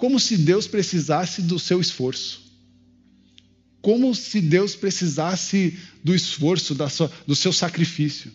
Como 0.00 0.18
se 0.18 0.38
Deus 0.38 0.66
precisasse 0.66 1.42
do 1.42 1.58
seu 1.58 1.78
esforço. 1.78 2.40
Como 3.82 4.14
se 4.14 4.40
Deus 4.40 4.74
precisasse 4.74 5.78
do 6.02 6.14
esforço, 6.14 6.74
sua, 6.88 7.12
do 7.26 7.36
seu 7.36 7.52
sacrifício 7.52 8.32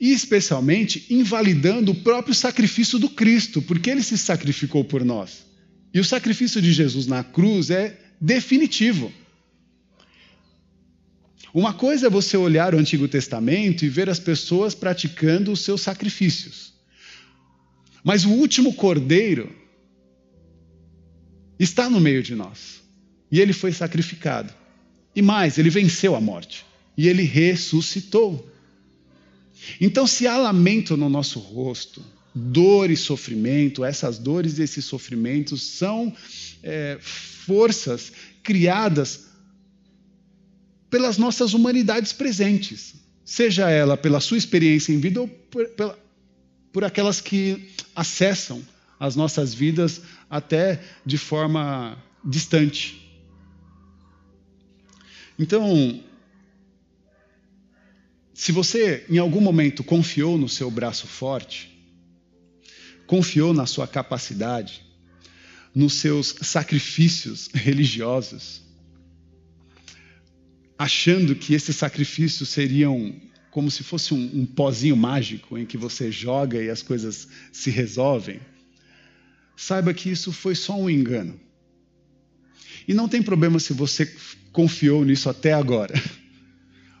e 0.00 0.12
especialmente 0.12 1.04
invalidando 1.10 1.92
o 1.92 1.94
próprio 1.94 2.34
sacrifício 2.34 2.98
do 2.98 3.10
Cristo, 3.10 3.60
porque 3.60 3.90
ele 3.90 4.02
se 4.02 4.16
sacrificou 4.16 4.82
por 4.82 5.04
nós. 5.04 5.44
E 5.92 6.00
o 6.00 6.04
sacrifício 6.04 6.62
de 6.62 6.72
Jesus 6.72 7.06
na 7.06 7.22
cruz 7.22 7.68
é 7.68 8.00
definitivo. 8.18 9.12
Uma 11.52 11.74
coisa 11.74 12.06
é 12.06 12.10
você 12.10 12.34
olhar 12.34 12.74
o 12.74 12.78
Antigo 12.78 13.06
Testamento 13.08 13.84
e 13.84 13.90
ver 13.90 14.08
as 14.08 14.18
pessoas 14.18 14.74
praticando 14.74 15.52
os 15.52 15.60
seus 15.60 15.82
sacrifícios. 15.82 16.72
Mas 18.02 18.24
o 18.24 18.30
último 18.30 18.72
cordeiro 18.72 19.59
está 21.64 21.90
no 21.90 22.00
meio 22.00 22.22
de 22.22 22.34
nós. 22.34 22.80
E 23.30 23.40
ele 23.40 23.52
foi 23.52 23.72
sacrificado. 23.72 24.52
E 25.14 25.22
mais, 25.22 25.58
ele 25.58 25.70
venceu 25.70 26.16
a 26.16 26.20
morte. 26.20 26.64
E 26.96 27.06
ele 27.06 27.22
ressuscitou. 27.22 28.50
Então, 29.80 30.06
se 30.06 30.26
há 30.26 30.36
lamento 30.36 30.96
no 30.96 31.08
nosso 31.08 31.38
rosto, 31.38 32.02
dor 32.34 32.90
e 32.90 32.96
sofrimento, 32.96 33.84
essas 33.84 34.18
dores 34.18 34.58
e 34.58 34.62
esses 34.62 34.84
sofrimentos 34.84 35.62
são 35.62 36.14
é, 36.62 36.98
forças 37.00 38.12
criadas 38.42 39.26
pelas 40.88 41.18
nossas 41.18 41.54
humanidades 41.54 42.12
presentes, 42.12 42.94
seja 43.24 43.70
ela 43.70 43.96
pela 43.96 44.18
sua 44.18 44.38
experiência 44.38 44.92
em 44.92 44.98
vida 44.98 45.20
ou 45.20 45.28
por, 45.28 45.68
pela, 45.68 45.98
por 46.72 46.84
aquelas 46.84 47.20
que 47.20 47.68
acessam 47.94 48.62
as 49.00 49.16
nossas 49.16 49.54
vidas 49.54 50.02
até 50.28 50.82
de 51.06 51.16
forma 51.16 51.96
distante. 52.22 53.00
Então, 55.38 56.04
se 58.34 58.52
você 58.52 59.06
em 59.08 59.16
algum 59.16 59.40
momento 59.40 59.82
confiou 59.82 60.36
no 60.36 60.50
seu 60.50 60.70
braço 60.70 61.06
forte, 61.06 61.70
confiou 63.06 63.54
na 63.54 63.64
sua 63.64 63.88
capacidade, 63.88 64.82
nos 65.74 65.94
seus 65.94 66.36
sacrifícios 66.42 67.48
religiosos, 67.54 68.62
achando 70.78 71.34
que 71.34 71.54
esses 71.54 71.74
sacrifícios 71.74 72.50
seriam 72.50 73.18
como 73.50 73.70
se 73.70 73.82
fosse 73.82 74.14
um, 74.14 74.40
um 74.40 74.46
pozinho 74.46 74.96
mágico 74.96 75.58
em 75.58 75.66
que 75.66 75.76
você 75.76 76.12
joga 76.12 76.62
e 76.62 76.70
as 76.70 76.82
coisas 76.82 77.28
se 77.50 77.70
resolvem, 77.70 78.40
saiba 79.56 79.92
que 79.92 80.10
isso 80.10 80.32
foi 80.32 80.54
só 80.54 80.78
um 80.78 80.88
engano. 80.88 81.38
E 82.88 82.94
não 82.94 83.08
tem 83.08 83.22
problema 83.22 83.58
se 83.58 83.72
você 83.72 84.12
confiou 84.52 85.04
nisso 85.04 85.28
até 85.28 85.52
agora. 85.52 85.94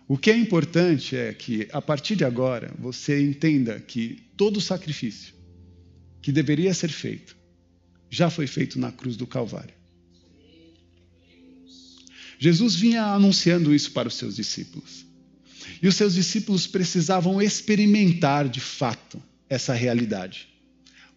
O 0.06 0.18
que 0.18 0.30
é 0.30 0.36
importante 0.36 1.16
é 1.16 1.32
que, 1.32 1.68
a 1.72 1.80
partir 1.80 2.16
de 2.16 2.24
agora, 2.24 2.74
você 2.78 3.22
entenda 3.22 3.78
que 3.78 4.20
todo 4.36 4.60
sacrifício 4.60 5.32
que 6.20 6.32
deveria 6.32 6.74
ser 6.74 6.90
feito 6.90 7.36
já 8.10 8.28
foi 8.28 8.46
feito 8.48 8.78
na 8.78 8.90
cruz 8.90 9.16
do 9.16 9.24
Calvário. 9.24 9.74
Jesus 12.40 12.74
vinha 12.74 13.04
anunciando 13.04 13.72
isso 13.72 13.92
para 13.92 14.08
os 14.08 14.14
seus 14.14 14.34
discípulos. 14.34 15.06
E 15.80 15.86
os 15.86 15.94
seus 15.94 16.14
discípulos 16.14 16.66
precisavam 16.66 17.40
experimentar 17.40 18.48
de 18.48 18.60
fato 18.60 19.22
essa 19.48 19.72
realidade. 19.72 20.48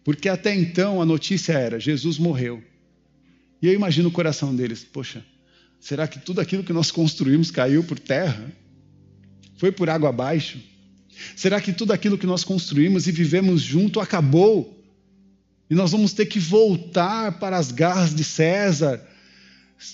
Porque 0.04 0.28
até 0.28 0.54
então 0.54 1.02
a 1.02 1.06
notícia 1.06 1.54
era: 1.54 1.80
Jesus 1.80 2.18
morreu. 2.18 2.64
E 3.62 3.68
eu 3.68 3.74
imagino 3.74 4.10
o 4.10 4.12
coração 4.12 4.56
deles: 4.56 4.84
poxa, 4.84 5.26
será 5.80 6.08
que 6.08 6.20
tudo 6.20 6.42
aquilo 6.42 6.64
que 6.64 6.74
nós 6.74 6.92
construímos 6.92 7.50
caiu 7.50 7.84
por 7.84 7.98
terra? 7.98 8.52
Foi 9.58 9.72
por 9.72 9.90
água 9.90 10.10
abaixo? 10.10 10.60
Será 11.36 11.62
que 11.62 11.72
tudo 11.72 11.94
aquilo 11.94 12.18
que 12.18 12.26
nós 12.26 12.44
construímos 12.44 13.08
e 13.08 13.12
vivemos 13.12 13.62
junto 13.62 14.00
acabou? 14.00 14.84
E 15.70 15.76
nós 15.76 15.92
vamos 15.92 16.12
ter 16.12 16.26
que 16.26 16.40
voltar 16.40 17.40
para 17.40 17.58
as 17.58 17.72
garras 17.72 18.14
de 18.14 18.24
César? 18.24 19.02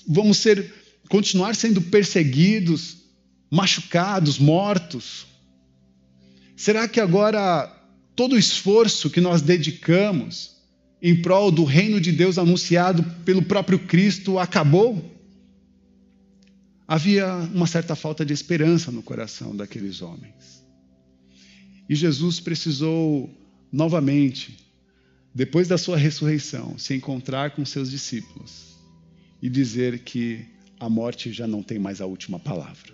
Vamos 0.08 0.38
ser 0.38 0.74
continuar 1.08 1.56
sendo 1.56 1.82
perseguidos, 1.82 2.98
machucados, 3.52 4.40
mortos? 4.40 5.28
Será 6.56 6.88
que 6.88 7.00
agora 7.00 7.72
todo 8.20 8.34
o 8.34 8.38
esforço 8.38 9.10
que 9.10 9.22
nós 9.22 9.42
dedicamos 9.42 10.58
em 11.02 11.22
prol 11.22 11.50
do 11.50 11.64
reino 11.64 12.02
de 12.02 12.12
Deus 12.12 12.38
anunciado 12.38 13.02
pelo 13.24 13.42
próprio 13.42 13.80
Cristo 13.80 14.38
acabou? 14.38 15.10
Havia 16.86 17.34
uma 17.54 17.66
certa 17.66 17.96
falta 17.96 18.26
de 18.26 18.34
esperança 18.34 18.92
no 18.92 19.02
coração 19.02 19.56
daqueles 19.56 20.02
homens. 20.02 20.62
E 21.88 21.96
Jesus 21.96 22.42
precisou 22.42 23.34
novamente, 23.72 24.68
depois 25.34 25.70
da 25.70 25.78
sua 25.78 25.96
ressurreição, 25.96 26.78
se 26.78 26.94
encontrar 26.94 27.52
com 27.52 27.64
seus 27.64 27.90
discípulos 27.90 28.76
e 29.42 29.50
dizer 29.50 30.00
que 30.00 30.46
a 30.78 30.90
morte 30.90 31.32
já 31.32 31.48
não 31.48 31.64
tem 31.64 31.80
mais 31.80 32.02
a 32.02 32.06
última 32.06 32.38
palavra. 32.38 32.94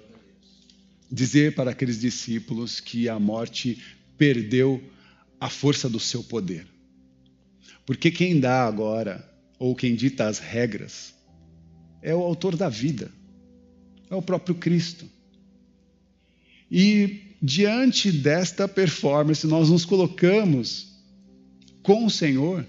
Dizer 1.11 1.55
para 1.55 1.71
aqueles 1.71 1.99
discípulos 1.99 2.79
que 2.79 3.09
a 3.09 3.19
morte 3.19 3.81
perdeu 4.19 4.79
a 5.45 5.49
força 5.49 5.87
do 5.87 5.99
seu 5.99 6.23
poder. 6.23 6.65
Porque 7.85 8.09
quem 8.09 8.39
dá 8.39 8.65
agora, 8.65 9.23
ou 9.59 9.75
quem 9.75 9.95
dita 9.95 10.27
as 10.27 10.39
regras, 10.39 11.13
é 12.01 12.15
o 12.15 12.23
autor 12.23 12.55
da 12.55 12.67
vida, 12.67 13.11
é 14.09 14.15
o 14.15 14.23
próprio 14.23 14.55
Cristo. 14.55 15.07
E 16.69 17.35
diante 17.39 18.11
desta 18.11 18.67
performance, 18.67 19.45
nós 19.45 19.69
nos 19.69 19.85
colocamos 19.85 20.87
com 21.83 22.07
o 22.07 22.09
Senhor, 22.09 22.65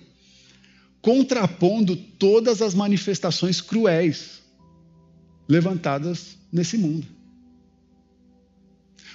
contrapondo 1.00 1.96
todas 1.96 2.60
as 2.60 2.74
manifestações 2.74 3.58
cruéis 3.58 4.42
levantadas 5.48 6.36
nesse 6.52 6.76
mundo. 6.76 7.06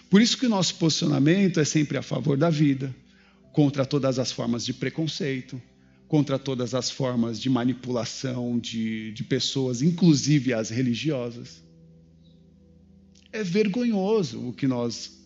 Por 0.09 0.19
isso 0.19 0.35
que 0.35 0.47
o 0.47 0.49
nosso 0.49 0.75
posicionamento 0.75 1.59
é 1.59 1.63
sempre 1.63 1.95
a 1.99 2.01
favor 2.01 2.35
da 2.35 2.49
vida, 2.49 2.93
contra 3.51 3.85
todas 3.85 4.17
as 4.17 4.31
formas 4.31 4.65
de 4.65 4.73
preconceito, 4.73 5.61
contra 6.07 6.37
todas 6.37 6.73
as 6.73 6.89
formas 6.89 7.39
de 7.39 7.49
manipulação 7.49 8.59
de, 8.59 9.11
de 9.13 9.23
pessoas, 9.23 9.81
inclusive 9.81 10.53
as 10.53 10.69
religiosas. 10.69 11.63
É 13.31 13.43
vergonhoso 13.43 14.49
o 14.49 14.53
que 14.53 14.67
nós, 14.67 15.19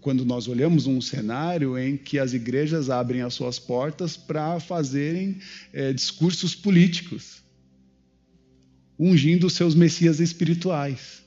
quando 0.00 0.24
nós 0.24 0.48
olhamos 0.48 0.86
um 0.86 1.00
cenário 1.00 1.78
em 1.78 1.98
que 1.98 2.18
as 2.18 2.32
igrejas 2.32 2.88
abrem 2.88 3.20
as 3.20 3.34
suas 3.34 3.58
portas 3.58 4.16
para 4.16 4.58
fazerem 4.58 5.38
é, 5.72 5.92
discursos 5.92 6.54
políticos, 6.54 7.42
ungindo 8.98 9.50
seus 9.50 9.74
messias 9.74 10.18
espirituais. 10.18 11.22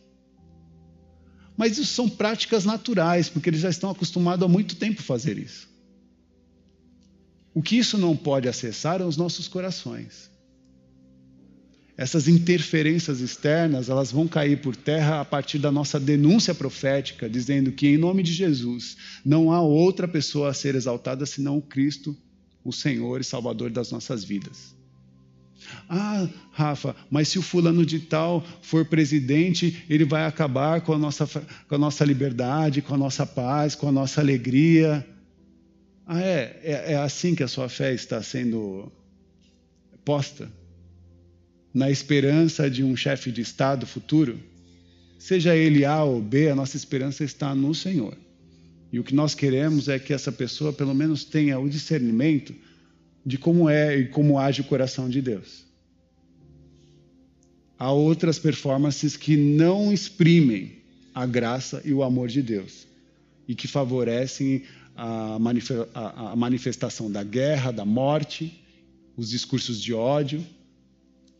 Mas 1.56 1.78
isso 1.78 1.94
são 1.94 2.10
práticas 2.10 2.66
naturais, 2.66 3.30
porque 3.30 3.50
eles 3.50 3.62
já 3.62 3.70
estão 3.70 3.90
acostumados 3.90 4.44
há 4.44 4.48
muito 4.48 4.76
tempo 4.76 5.02
a 5.02 5.04
fazer 5.04 5.38
isso. 5.38 5.75
O 7.56 7.62
que 7.62 7.78
isso 7.78 7.98
não 7.98 8.18
pode 8.18 8.50
acessar 8.50 9.00
são 9.00 9.08
os 9.08 9.16
nossos 9.16 9.48
corações. 9.48 10.30
Essas 11.98 12.28
interferências 12.28 13.22
externas, 13.22 13.88
elas 13.88 14.12
vão 14.12 14.28
cair 14.28 14.60
por 14.60 14.76
terra 14.76 15.22
a 15.22 15.26
partir 15.26 15.58
da 15.60 15.72
nossa 15.72 15.98
denúncia 15.98 16.54
profética, 16.54 17.30
dizendo 17.30 17.72
que 17.72 17.88
em 17.88 17.98
nome 17.98 18.22
de 18.22 18.34
Jesus 18.34 18.98
não 19.24 19.54
há 19.54 19.62
outra 19.62 20.06
pessoa 20.06 20.50
a 20.50 20.54
ser 20.54 20.76
exaltada 20.76 21.26
senão 21.26 21.58
o 21.58 21.62
Cristo, 21.62 22.14
o 22.62 22.74
Senhor 22.74 23.22
e 23.22 23.24
Salvador 23.24 23.70
das 23.70 23.90
nossas 23.90 24.26
vidas. 24.26 24.76
Ah, 25.88 26.28
Rafa, 26.52 26.94
mas 27.10 27.30
se 27.30 27.40
o 27.40 27.42
fulano 27.42 27.86
de 27.86 28.00
tal 28.00 28.46
for 28.62 28.84
presidente, 28.84 29.86
ele 29.90 30.04
vai 30.04 30.26
acabar 30.26 30.82
com 30.82 30.92
a 30.92 30.98
nossa, 30.98 31.26
com 31.26 31.76
a 31.76 31.78
nossa 31.78 32.04
liberdade, 32.04 32.82
com 32.82 32.94
a 32.94 32.98
nossa 32.98 33.26
paz, 33.26 33.74
com 33.74 33.88
a 33.88 33.92
nossa 33.94 34.20
alegria. 34.20 35.08
Ah, 36.06 36.22
é? 36.22 36.60
é? 36.64 36.94
É 36.94 36.96
assim 36.98 37.34
que 37.34 37.44
a 37.44 37.48
sua 37.48 37.68
fé 37.68 37.94
está 37.94 38.22
sendo 38.22 38.92
posta? 40.04 40.52
Na 41.74 41.90
esperança 41.90 42.70
de 42.70 42.84
um 42.84 42.96
chefe 42.96 43.32
de 43.32 43.42
Estado 43.42 43.86
futuro? 43.88 44.40
Seja 45.18 45.56
ele 45.56 45.84
A 45.84 46.04
ou 46.04 46.22
B, 46.22 46.50
a 46.50 46.56
nossa 46.56 46.78
esperança 46.78 47.24
está 47.24 47.56
no 47.56 47.74
Senhor. 47.74 48.16
E 48.92 49.00
o 49.00 49.04
que 49.04 49.16
nós 49.16 49.34
queremos 49.34 49.90
é 49.90 49.98
que 49.98 50.14
essa 50.14 50.32
pessoa, 50.32 50.72
pelo 50.72 50.94
menos, 50.94 51.26
tenha 51.26 51.60
o 51.60 51.68
discernimento 51.68 52.54
de 53.26 53.38
como 53.38 53.68
é 53.68 53.98
e 53.98 54.08
como 54.08 54.38
age 54.38 54.62
o 54.62 54.66
coração 54.66 55.10
de 55.10 55.22
Deus. 55.22 55.66
Há 57.78 57.92
outras 57.92 58.40
performances 58.40 59.18
que 59.18 59.36
não 59.36 59.92
exprimem 59.92 60.78
a 61.14 61.26
graça 61.26 61.82
e 61.84 61.92
o 61.92 62.04
amor 62.04 62.28
de 62.30 62.42
Deus 62.42 62.88
e 63.48 63.56
que 63.56 63.68
favorecem 63.68 64.64
a 64.96 66.36
manifestação 66.36 67.12
da 67.12 67.24
guerra, 67.24 67.72
da 67.72 67.84
morte, 67.84 68.64
os 69.18 69.30
discursos 69.30 69.82
de 69.82 69.94
ódio, 69.94 70.46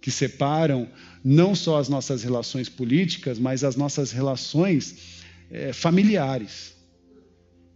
que 0.02 0.12
separam 0.12 0.88
não 1.24 1.56
só 1.56 1.80
as 1.80 1.90
nossas 1.90 2.24
relações 2.24 2.70
políticas, 2.70 3.40
mas 3.40 3.64
as 3.64 3.76
nossas 3.76 4.12
relações 4.12 5.24
é, 5.50 5.74
familiares. 5.74 6.76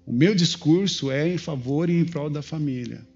O 0.06 0.14
meu 0.14 0.36
discurso 0.36 1.12
é 1.12 1.28
em 1.28 1.38
favor 1.38 1.90
e 1.90 1.94
em 1.94 2.06
prol 2.06 2.30
da 2.30 2.42
família. 2.42 3.08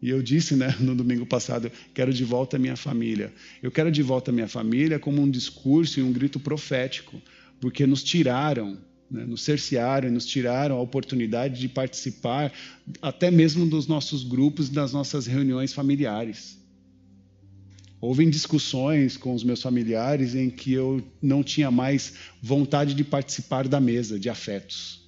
E 0.00 0.10
eu 0.10 0.22
disse 0.22 0.54
né, 0.54 0.74
no 0.78 0.94
domingo 0.94 1.26
passado: 1.26 1.70
quero 1.92 2.12
de 2.12 2.24
volta 2.24 2.56
a 2.56 2.60
minha 2.60 2.76
família. 2.76 3.32
Eu 3.62 3.70
quero 3.70 3.90
de 3.90 4.02
volta 4.02 4.30
a 4.30 4.34
minha 4.34 4.48
família 4.48 4.98
como 4.98 5.20
um 5.20 5.30
discurso 5.30 5.98
e 6.00 6.02
um 6.02 6.12
grito 6.12 6.38
profético, 6.38 7.20
porque 7.60 7.86
nos 7.86 8.02
tiraram 8.02 8.78
né, 9.10 9.24
nos 9.24 9.42
cercearam, 9.42 10.10
nos 10.10 10.26
tiraram 10.26 10.76
a 10.76 10.80
oportunidade 10.80 11.60
de 11.60 11.68
participar 11.68 12.52
até 13.00 13.30
mesmo 13.30 13.66
dos 13.66 13.86
nossos 13.86 14.22
grupos, 14.22 14.68
das 14.68 14.92
nossas 14.92 15.26
reuniões 15.26 15.72
familiares. 15.72 16.58
Houve 18.00 18.24
discussões 18.26 19.16
com 19.16 19.34
os 19.34 19.42
meus 19.42 19.60
familiares 19.60 20.34
em 20.34 20.48
que 20.50 20.72
eu 20.72 21.02
não 21.20 21.42
tinha 21.42 21.70
mais 21.70 22.14
vontade 22.40 22.94
de 22.94 23.02
participar 23.02 23.66
da 23.66 23.80
mesa 23.80 24.18
de 24.18 24.28
afetos, 24.28 25.02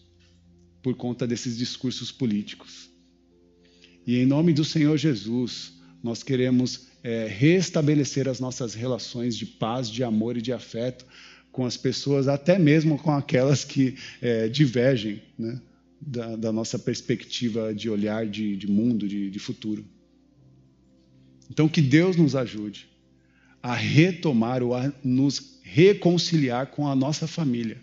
por 0.83 0.95
conta 0.95 1.27
desses 1.27 1.57
discursos 1.57 2.11
políticos. 2.11 2.91
E 4.07 4.17
em 4.17 4.27
nome 4.27 4.53
do 4.53 4.65
Senhor 4.65 4.97
Jesus, 4.97 5.75
nós 6.03 6.23
queremos 6.23 6.89
é, 7.05 7.29
restabelecer 7.29 8.29
as 8.29 8.41
nossas 8.41 8.75
relações 8.75 9.37
de 9.37 9.47
paz, 9.47 9.89
de 9.89 10.03
amor 10.03 10.37
e 10.37 10.43
de 10.43 10.53
afeto 10.53 11.07
com 11.61 11.67
as 11.67 11.77
pessoas, 11.77 12.27
até 12.27 12.59
mesmo 12.59 12.97
com 12.97 13.11
aquelas 13.11 13.65
que 13.67 13.95
é, 14.23 14.49
divergem 14.49 15.21
né, 15.39 15.61
da, 16.01 16.35
da, 16.35 16.51
nossa 16.51 16.79
perspectiva 16.79 17.75
de 17.75 17.91
olhar 17.91 18.27
de, 18.27 18.57
de 18.57 18.67
mundo, 18.67 19.07
de, 19.07 19.29
de 19.31 19.39
futuro. 19.39 19.85
Então, 21.51 21.69
que 21.69 21.83
Deus 21.83 22.17
nos 22.17 22.35
ajude 22.35 22.89
a 23.63 23.75
retomar 23.75 24.63
ou 24.63 24.75
a 24.75 24.91
nos 25.05 25.59
reconciliar 25.63 26.69
com 26.69 26.89
a 26.89 26.97
nossa 26.97 27.27
família, 27.27 27.77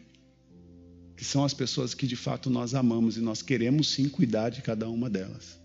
que 1.15 1.23
são 1.23 1.45
as 1.45 1.53
pessoas 1.53 1.93
que 1.93 2.07
de 2.07 2.15
fato 2.15 2.49
nós 2.49 2.73
amamos 2.73 3.15
e 3.15 3.21
nós 3.21 3.43
queremos 3.43 3.91
sim 3.91 4.09
cuidar 4.09 4.49
de 4.49 4.63
cada 4.63 4.89
uma 4.89 5.07
delas. 5.07 5.59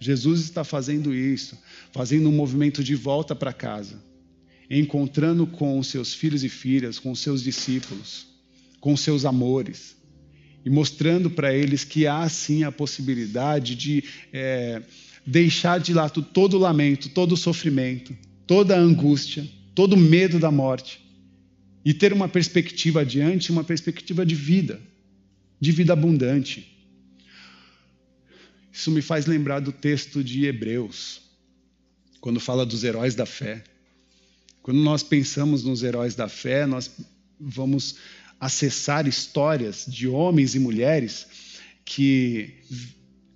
Jesus 0.00 0.40
está 0.40 0.64
fazendo 0.64 1.14
isso, 1.14 1.58
fazendo 1.92 2.30
um 2.30 2.32
movimento 2.32 2.82
de 2.82 2.94
volta 2.94 3.36
para 3.36 3.52
casa 3.52 4.07
encontrando 4.70 5.46
com 5.46 5.78
os 5.78 5.86
seus 5.86 6.12
filhos 6.12 6.44
e 6.44 6.48
filhas, 6.48 6.98
com 6.98 7.10
os 7.10 7.20
seus 7.20 7.42
discípulos, 7.42 8.26
com 8.80 8.92
os 8.92 9.00
seus 9.00 9.24
amores, 9.24 9.96
e 10.64 10.70
mostrando 10.70 11.30
para 11.30 11.54
eles 11.54 11.84
que 11.84 12.06
há 12.06 12.28
sim 12.28 12.64
a 12.64 12.72
possibilidade 12.72 13.74
de 13.74 14.04
é, 14.32 14.82
deixar 15.26 15.80
de 15.80 15.94
lado 15.94 16.22
todo 16.22 16.54
o 16.54 16.58
lamento, 16.58 17.08
todo 17.08 17.32
o 17.32 17.36
sofrimento, 17.36 18.16
toda 18.46 18.76
a 18.76 18.80
angústia, 18.80 19.48
todo 19.74 19.94
o 19.94 19.96
medo 19.96 20.38
da 20.38 20.50
morte, 20.50 21.00
e 21.84 21.94
ter 21.94 22.12
uma 22.12 22.28
perspectiva 22.28 23.00
adiante, 23.00 23.50
uma 23.50 23.64
perspectiva 23.64 24.26
de 24.26 24.34
vida, 24.34 24.80
de 25.58 25.72
vida 25.72 25.94
abundante. 25.94 26.76
Isso 28.70 28.90
me 28.90 29.00
faz 29.00 29.24
lembrar 29.24 29.60
do 29.60 29.72
texto 29.72 30.22
de 30.22 30.44
Hebreus, 30.44 31.22
quando 32.20 32.38
fala 32.38 32.66
dos 32.66 32.84
heróis 32.84 33.14
da 33.14 33.24
fé 33.24 33.64
Quando 34.68 34.82
nós 34.82 35.02
pensamos 35.02 35.64
nos 35.64 35.82
heróis 35.82 36.14
da 36.14 36.28
fé, 36.28 36.66
nós 36.66 36.90
vamos 37.40 37.96
acessar 38.38 39.08
histórias 39.08 39.86
de 39.88 40.06
homens 40.06 40.54
e 40.54 40.58
mulheres 40.58 41.26
que 41.86 42.52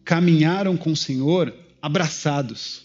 caminharam 0.05 0.77
com 0.77 0.93
o 0.93 0.97
Senhor 0.97 1.51
abraçados. 1.81 2.83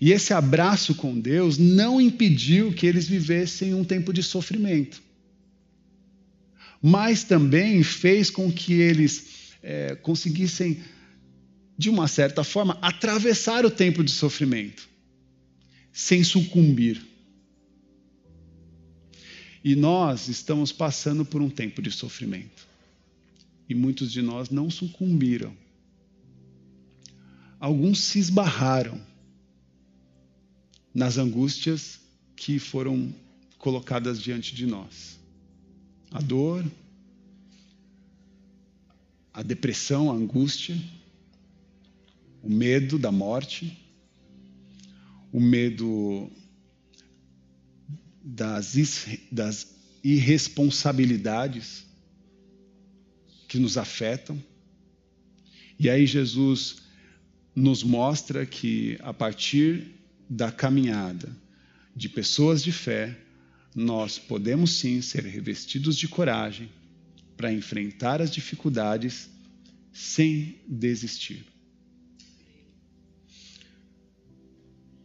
E 0.00 0.10
esse 0.10 0.34
abraço 0.34 0.96
com 0.96 1.16
Deus 1.16 1.58
não 1.58 2.00
impediu 2.00 2.72
que 2.72 2.88
eles 2.88 3.06
vivessem 3.06 3.72
um 3.72 3.84
tempo 3.84 4.12
de 4.12 4.24
sofrimento, 4.24 5.00
mas 6.82 7.22
também 7.22 7.84
fez 7.84 8.30
com 8.30 8.50
que 8.50 8.72
eles 8.72 9.52
é, 9.62 9.94
conseguissem, 9.94 10.82
de 11.78 11.88
uma 11.88 12.08
certa 12.08 12.42
forma, 12.42 12.76
atravessar 12.82 13.64
o 13.64 13.70
tempo 13.70 14.02
de 14.02 14.10
sofrimento, 14.10 14.90
sem 15.92 16.22
sucumbir. 16.22 17.04
E 19.62 19.74
nós 19.74 20.28
estamos 20.28 20.72
passando 20.72 21.24
por 21.24 21.42
um 21.42 21.50
tempo 21.50 21.82
de 21.82 21.90
sofrimento. 21.90 22.66
E 23.68 23.74
muitos 23.74 24.10
de 24.10 24.22
nós 24.22 24.50
não 24.50 24.70
sucumbiram. 24.70 25.54
Alguns 27.58 28.00
se 28.00 28.18
esbarraram 28.18 29.00
nas 30.94 31.18
angústias 31.18 32.00
que 32.34 32.58
foram 32.58 33.14
colocadas 33.58 34.20
diante 34.20 34.54
de 34.54 34.66
nós. 34.66 35.20
A 36.10 36.20
dor, 36.20 36.64
a 39.32 39.42
depressão, 39.42 40.10
a 40.10 40.14
angústia, 40.14 40.76
o 42.42 42.48
medo 42.50 42.98
da 42.98 43.12
morte, 43.12 43.78
o 45.32 45.40
medo 45.40 46.30
das, 48.22 48.74
das 49.30 49.74
irresponsabilidades 50.02 51.84
que 53.48 53.58
nos 53.58 53.76
afetam. 53.76 54.42
E 55.78 55.88
aí 55.88 56.06
Jesus 56.06 56.82
nos 57.54 57.82
mostra 57.82 58.46
que 58.46 58.98
a 59.00 59.12
partir 59.12 59.94
da 60.28 60.52
caminhada 60.52 61.28
de 61.94 62.08
pessoas 62.08 62.62
de 62.62 62.70
fé, 62.70 63.18
nós 63.74 64.18
podemos 64.18 64.78
sim 64.78 65.00
ser 65.02 65.24
revestidos 65.24 65.96
de 65.96 66.08
coragem 66.08 66.70
para 67.36 67.52
enfrentar 67.52 68.20
as 68.20 68.30
dificuldades 68.30 69.28
sem 69.92 70.60
desistir. 70.68 71.44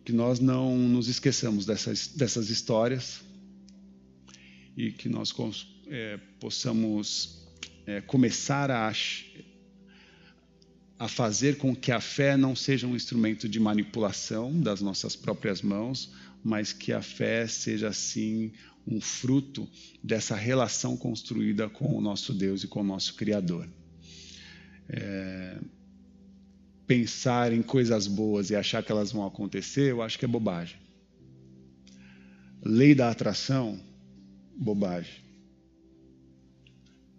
Que 0.06 0.14
nós 0.14 0.40
não 0.40 0.78
nos 0.78 1.10
esqueçamos 1.10 1.66
dessas, 1.66 2.08
dessas 2.08 2.50
histórias 2.50 3.22
e 4.78 4.92
que 4.92 5.10
nós 5.10 5.34
é, 5.88 6.18
possamos 6.40 7.46
é, 7.86 8.00
começar 8.02 8.72
a 8.72 8.94
a 10.98 11.08
fazer 11.08 11.58
com 11.58 11.76
que 11.76 11.92
a 11.92 12.00
fé 12.00 12.38
não 12.38 12.56
seja 12.56 12.88
um 12.88 12.96
instrumento 12.96 13.50
de 13.50 13.60
manipulação 13.60 14.58
das 14.62 14.82
nossas 14.82 15.16
próprias 15.16 15.62
mãos, 15.62 16.12
mas 16.44 16.72
que 16.72 16.94
a 16.94 17.02
fé 17.02 17.48
seja 17.48 17.92
sim 17.92 18.54
um 18.88 19.02
fruto 19.02 19.68
dessa 20.04 20.36
relação 20.36 20.96
construída 20.96 21.68
com 21.68 21.98
o 21.98 22.02
nosso 22.02 22.34
Deus 22.34 22.64
e 22.64 22.68
com 22.68 22.82
o 22.82 22.84
nosso 22.84 23.16
Criador. 23.16 23.68
É... 24.88 25.58
Pensar 26.88 27.52
em 27.52 27.62
coisas 27.62 28.08
boas 28.08 28.50
e 28.50 28.56
achar 28.56 28.84
que 28.84 28.92
elas 28.92 29.12
vão 29.12 29.26
acontecer, 29.26 29.92
eu 29.92 30.02
acho 30.02 30.20
que 30.20 30.26
é 30.26 30.28
bobagem. 30.28 30.78
Lei 32.64 32.94
da 32.94 33.10
atração, 33.10 33.80
bobagem. 34.56 35.24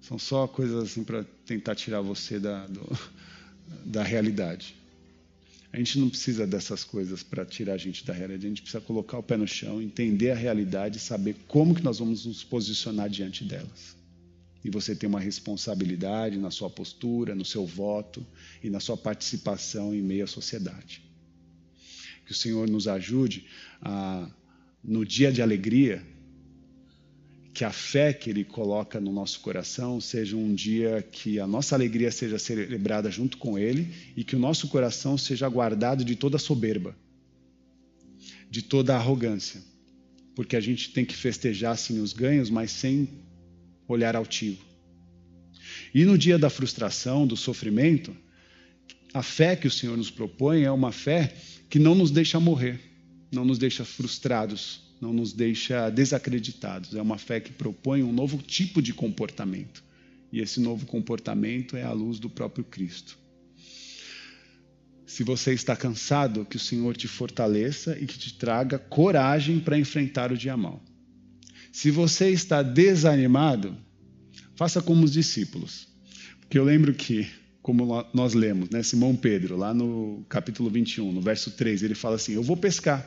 São 0.00 0.18
só 0.18 0.46
coisas 0.46 0.84
assim 0.84 1.02
para 1.02 1.24
tentar 1.44 1.74
tirar 1.74 2.00
você 2.00 2.38
da, 2.38 2.66
do, 2.66 2.86
da 3.84 4.02
realidade. 4.02 4.74
A 5.72 5.78
gente 5.78 5.98
não 5.98 6.08
precisa 6.08 6.46
dessas 6.46 6.84
coisas 6.84 7.22
para 7.22 7.44
tirar 7.44 7.74
a 7.74 7.76
gente 7.76 8.04
da 8.04 8.12
realidade. 8.12 8.46
A 8.46 8.48
gente 8.48 8.62
precisa 8.62 8.80
colocar 8.80 9.18
o 9.18 9.22
pé 9.22 9.36
no 9.36 9.48
chão, 9.48 9.82
entender 9.82 10.30
a 10.30 10.34
realidade 10.34 10.98
e 10.98 11.00
saber 11.00 11.36
como 11.48 11.74
que 11.74 11.82
nós 11.82 11.98
vamos 11.98 12.24
nos 12.24 12.44
posicionar 12.44 13.10
diante 13.10 13.44
delas. 13.44 13.95
E 14.66 14.70
você 14.70 14.96
tem 14.96 15.08
uma 15.08 15.20
responsabilidade 15.20 16.36
na 16.36 16.50
sua 16.50 16.68
postura, 16.68 17.36
no 17.36 17.44
seu 17.44 17.64
voto 17.64 18.26
e 18.60 18.68
na 18.68 18.80
sua 18.80 18.96
participação 18.96 19.94
em 19.94 20.02
meio 20.02 20.24
à 20.24 20.26
sociedade. 20.26 21.02
Que 22.26 22.32
o 22.32 22.34
Senhor 22.34 22.68
nos 22.68 22.88
ajude 22.88 23.46
a, 23.80 24.28
no 24.82 25.06
dia 25.06 25.30
de 25.30 25.40
alegria, 25.40 26.04
que 27.54 27.62
a 27.62 27.70
fé 27.70 28.12
que 28.12 28.28
Ele 28.28 28.42
coloca 28.42 29.00
no 29.00 29.12
nosso 29.12 29.38
coração 29.38 30.00
seja 30.00 30.36
um 30.36 30.52
dia 30.52 31.00
que 31.12 31.38
a 31.38 31.46
nossa 31.46 31.76
alegria 31.76 32.10
seja 32.10 32.36
celebrada 32.36 33.08
junto 33.08 33.38
com 33.38 33.56
Ele 33.56 33.94
e 34.16 34.24
que 34.24 34.34
o 34.34 34.38
nosso 34.40 34.66
coração 34.66 35.16
seja 35.16 35.48
guardado 35.48 36.04
de 36.04 36.16
toda 36.16 36.38
soberba, 36.38 36.96
de 38.50 38.62
toda 38.62 38.96
arrogância, 38.96 39.62
porque 40.34 40.56
a 40.56 40.60
gente 40.60 40.92
tem 40.92 41.04
que 41.04 41.14
festejar 41.14 41.78
sim 41.78 42.00
os 42.00 42.12
ganhos, 42.12 42.50
mas 42.50 42.72
sem 42.72 43.24
olhar 43.88 44.16
altivo. 44.16 44.64
E 45.94 46.04
no 46.04 46.18
dia 46.18 46.38
da 46.38 46.50
frustração, 46.50 47.26
do 47.26 47.36
sofrimento, 47.36 48.16
a 49.12 49.22
fé 49.22 49.56
que 49.56 49.66
o 49.66 49.70
Senhor 49.70 49.96
nos 49.96 50.10
propõe 50.10 50.62
é 50.62 50.70
uma 50.70 50.92
fé 50.92 51.34
que 51.70 51.78
não 51.78 51.94
nos 51.94 52.10
deixa 52.10 52.38
morrer, 52.38 52.80
não 53.32 53.44
nos 53.44 53.58
deixa 53.58 53.84
frustrados, 53.84 54.82
não 55.00 55.12
nos 55.12 55.32
deixa 55.32 55.90
desacreditados. 55.90 56.94
É 56.94 57.02
uma 57.02 57.18
fé 57.18 57.40
que 57.40 57.52
propõe 57.52 58.02
um 58.02 58.12
novo 58.12 58.38
tipo 58.38 58.82
de 58.82 58.92
comportamento. 58.92 59.82
E 60.32 60.40
esse 60.40 60.60
novo 60.60 60.86
comportamento 60.86 61.76
é 61.76 61.82
a 61.82 61.92
luz 61.92 62.18
do 62.18 62.28
próprio 62.28 62.64
Cristo. 62.64 63.18
Se 65.06 65.22
você 65.22 65.54
está 65.54 65.76
cansado, 65.76 66.44
que 66.44 66.56
o 66.56 66.60
Senhor 66.60 66.96
te 66.96 67.06
fortaleça 67.06 67.96
e 67.98 68.06
que 68.06 68.18
te 68.18 68.34
traga 68.34 68.78
coragem 68.78 69.60
para 69.60 69.78
enfrentar 69.78 70.32
o 70.32 70.36
dia 70.36 70.56
mal. 70.56 70.82
Se 71.76 71.90
você 71.90 72.30
está 72.30 72.62
desanimado, 72.62 73.76
faça 74.54 74.80
como 74.80 75.04
os 75.04 75.12
discípulos. 75.12 75.86
Porque 76.40 76.58
eu 76.58 76.64
lembro 76.64 76.94
que, 76.94 77.28
como 77.60 78.02
nós 78.14 78.32
lemos, 78.32 78.70
né, 78.70 78.82
Simão 78.82 79.14
Pedro, 79.14 79.58
lá 79.58 79.74
no 79.74 80.24
capítulo 80.26 80.70
21, 80.70 81.12
no 81.12 81.20
verso 81.20 81.50
3, 81.50 81.82
ele 81.82 81.94
fala 81.94 82.16
assim: 82.16 82.32
Eu 82.32 82.42
vou 82.42 82.56
pescar. 82.56 83.06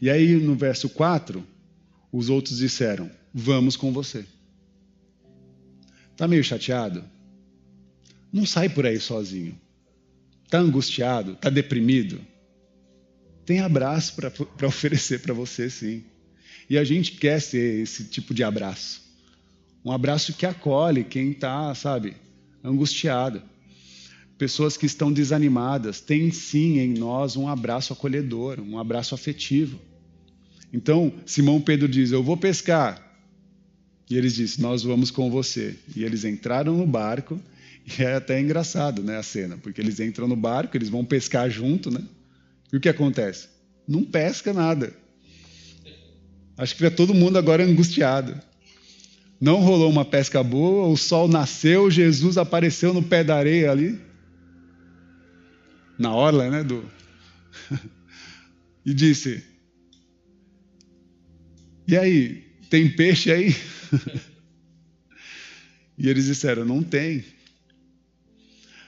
E 0.00 0.08
aí, 0.08 0.36
no 0.36 0.54
verso 0.54 0.88
4, 0.90 1.44
os 2.12 2.28
outros 2.28 2.58
disseram: 2.58 3.10
Vamos 3.34 3.74
com 3.74 3.92
você. 3.92 4.24
Está 6.12 6.28
meio 6.28 6.44
chateado? 6.44 7.04
Não 8.32 8.46
sai 8.46 8.68
por 8.68 8.86
aí 8.86 9.00
sozinho. 9.00 9.60
Está 10.44 10.60
angustiado? 10.60 11.32
Está 11.32 11.50
deprimido? 11.50 12.20
Tem 13.44 13.58
abraço 13.58 14.14
para 14.14 14.32
oferecer 14.68 15.18
para 15.18 15.34
você, 15.34 15.68
sim. 15.68 16.04
E 16.68 16.78
a 16.78 16.84
gente 16.84 17.12
quer 17.12 17.40
ser 17.40 17.82
esse 17.82 18.04
tipo 18.04 18.32
de 18.32 18.42
abraço. 18.42 19.02
Um 19.84 19.90
abraço 19.90 20.32
que 20.32 20.46
acolhe 20.46 21.04
quem 21.04 21.32
está, 21.32 21.74
sabe, 21.74 22.14
angustiado. 22.62 23.42
Pessoas 24.38 24.76
que 24.76 24.86
estão 24.86 25.12
desanimadas 25.12 26.00
têm 26.00 26.30
sim 26.30 26.78
em 26.78 26.94
nós 26.94 27.36
um 27.36 27.48
abraço 27.48 27.92
acolhedor, 27.92 28.60
um 28.60 28.78
abraço 28.78 29.14
afetivo. 29.14 29.78
Então, 30.72 31.12
Simão 31.26 31.60
Pedro 31.60 31.88
diz: 31.88 32.12
Eu 32.12 32.22
vou 32.22 32.36
pescar. 32.36 33.10
E 34.08 34.16
eles 34.16 34.34
dizem: 34.34 34.62
Nós 34.62 34.82
vamos 34.82 35.10
com 35.10 35.30
você. 35.30 35.76
E 35.94 36.02
eles 36.02 36.24
entraram 36.24 36.76
no 36.76 36.86
barco. 36.86 37.40
E 37.86 38.02
é 38.02 38.14
até 38.14 38.40
engraçado 38.40 39.02
né, 39.02 39.16
a 39.16 39.22
cena, 39.22 39.58
porque 39.58 39.80
eles 39.80 39.98
entram 39.98 40.28
no 40.28 40.36
barco, 40.36 40.76
eles 40.76 40.88
vão 40.88 41.04
pescar 41.04 41.50
junto, 41.50 41.90
né? 41.90 42.00
E 42.72 42.76
o 42.76 42.80
que 42.80 42.88
acontece? 42.88 43.48
Não 43.88 44.04
pesca 44.04 44.52
nada. 44.52 44.94
Acho 46.56 46.74
que 46.74 46.78
fica 46.78 46.90
todo 46.90 47.14
mundo 47.14 47.38
agora 47.38 47.64
angustiado. 47.64 48.40
Não 49.40 49.60
rolou 49.60 49.90
uma 49.90 50.04
pesca 50.04 50.42
boa, 50.42 50.86
o 50.86 50.96
sol 50.96 51.26
nasceu, 51.26 51.90
Jesus 51.90 52.38
apareceu 52.38 52.94
no 52.94 53.02
pé 53.02 53.24
da 53.24 53.36
areia 53.36 53.70
ali. 53.70 53.98
Na 55.98 56.14
orla, 56.14 56.48
né? 56.50 56.62
Do... 56.62 56.88
e 58.86 58.94
disse: 58.94 59.42
e 61.86 61.96
aí, 61.96 62.44
tem 62.70 62.88
peixe 62.88 63.30
aí? 63.30 63.48
e 65.98 66.08
eles 66.08 66.26
disseram: 66.26 66.64
Não 66.64 66.82
tem. 66.82 67.24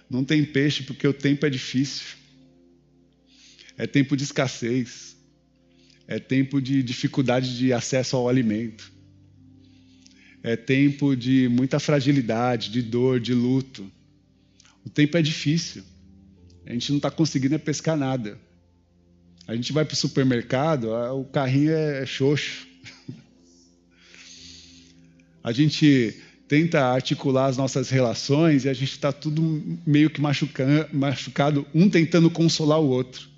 Não 0.08 0.24
tem 0.24 0.44
peixe 0.44 0.84
porque 0.84 1.06
o 1.06 1.12
tempo 1.12 1.44
é 1.44 1.50
difícil. 1.50 2.04
É 3.76 3.86
tempo 3.86 4.16
de 4.16 4.24
escassez. 4.24 5.13
É 6.06 6.18
tempo 6.18 6.60
de 6.60 6.82
dificuldade 6.82 7.56
de 7.56 7.72
acesso 7.72 8.16
ao 8.16 8.28
alimento. 8.28 8.92
É 10.42 10.56
tempo 10.56 11.16
de 11.16 11.48
muita 11.48 11.80
fragilidade, 11.80 12.70
de 12.70 12.82
dor, 12.82 13.18
de 13.18 13.32
luto. 13.32 13.90
O 14.84 14.90
tempo 14.90 15.16
é 15.16 15.22
difícil. 15.22 15.82
A 16.66 16.72
gente 16.72 16.90
não 16.90 16.98
está 16.98 17.10
conseguindo 17.10 17.58
pescar 17.58 17.96
nada. 17.96 18.38
A 19.46 19.54
gente 19.54 19.72
vai 19.72 19.84
para 19.84 19.94
o 19.94 19.96
supermercado, 19.96 20.90
o 21.18 21.24
carrinho 21.24 21.72
é 21.72 22.04
xoxo. 22.06 22.66
A 25.42 25.52
gente 25.52 26.18
tenta 26.48 26.80
articular 26.86 27.46
as 27.46 27.56
nossas 27.58 27.90
relações 27.90 28.64
e 28.64 28.68
a 28.70 28.72
gente 28.72 28.92
está 28.92 29.12
tudo 29.12 29.62
meio 29.86 30.08
que 30.08 30.18
machucado, 30.18 31.66
um 31.74 31.90
tentando 31.90 32.30
consolar 32.30 32.80
o 32.80 32.88
outro. 32.88 33.28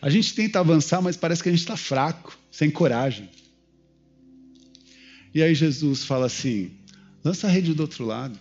A 0.00 0.10
gente 0.10 0.34
tenta 0.34 0.60
avançar, 0.60 1.00
mas 1.00 1.16
parece 1.16 1.42
que 1.42 1.48
a 1.48 1.52
gente 1.52 1.60
está 1.60 1.76
fraco, 1.76 2.38
sem 2.50 2.70
coragem. 2.70 3.28
E 5.34 5.42
aí 5.42 5.54
Jesus 5.54 6.04
fala 6.04 6.26
assim: 6.26 6.72
lança 7.22 7.46
a 7.46 7.50
rede 7.50 7.74
do 7.74 7.80
outro 7.80 8.04
lado. 8.04 8.38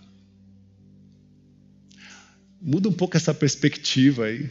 Muda 2.61 2.89
um 2.89 2.93
pouco 2.93 3.15
essa 3.17 3.33
perspectiva 3.33 4.25
aí. 4.25 4.49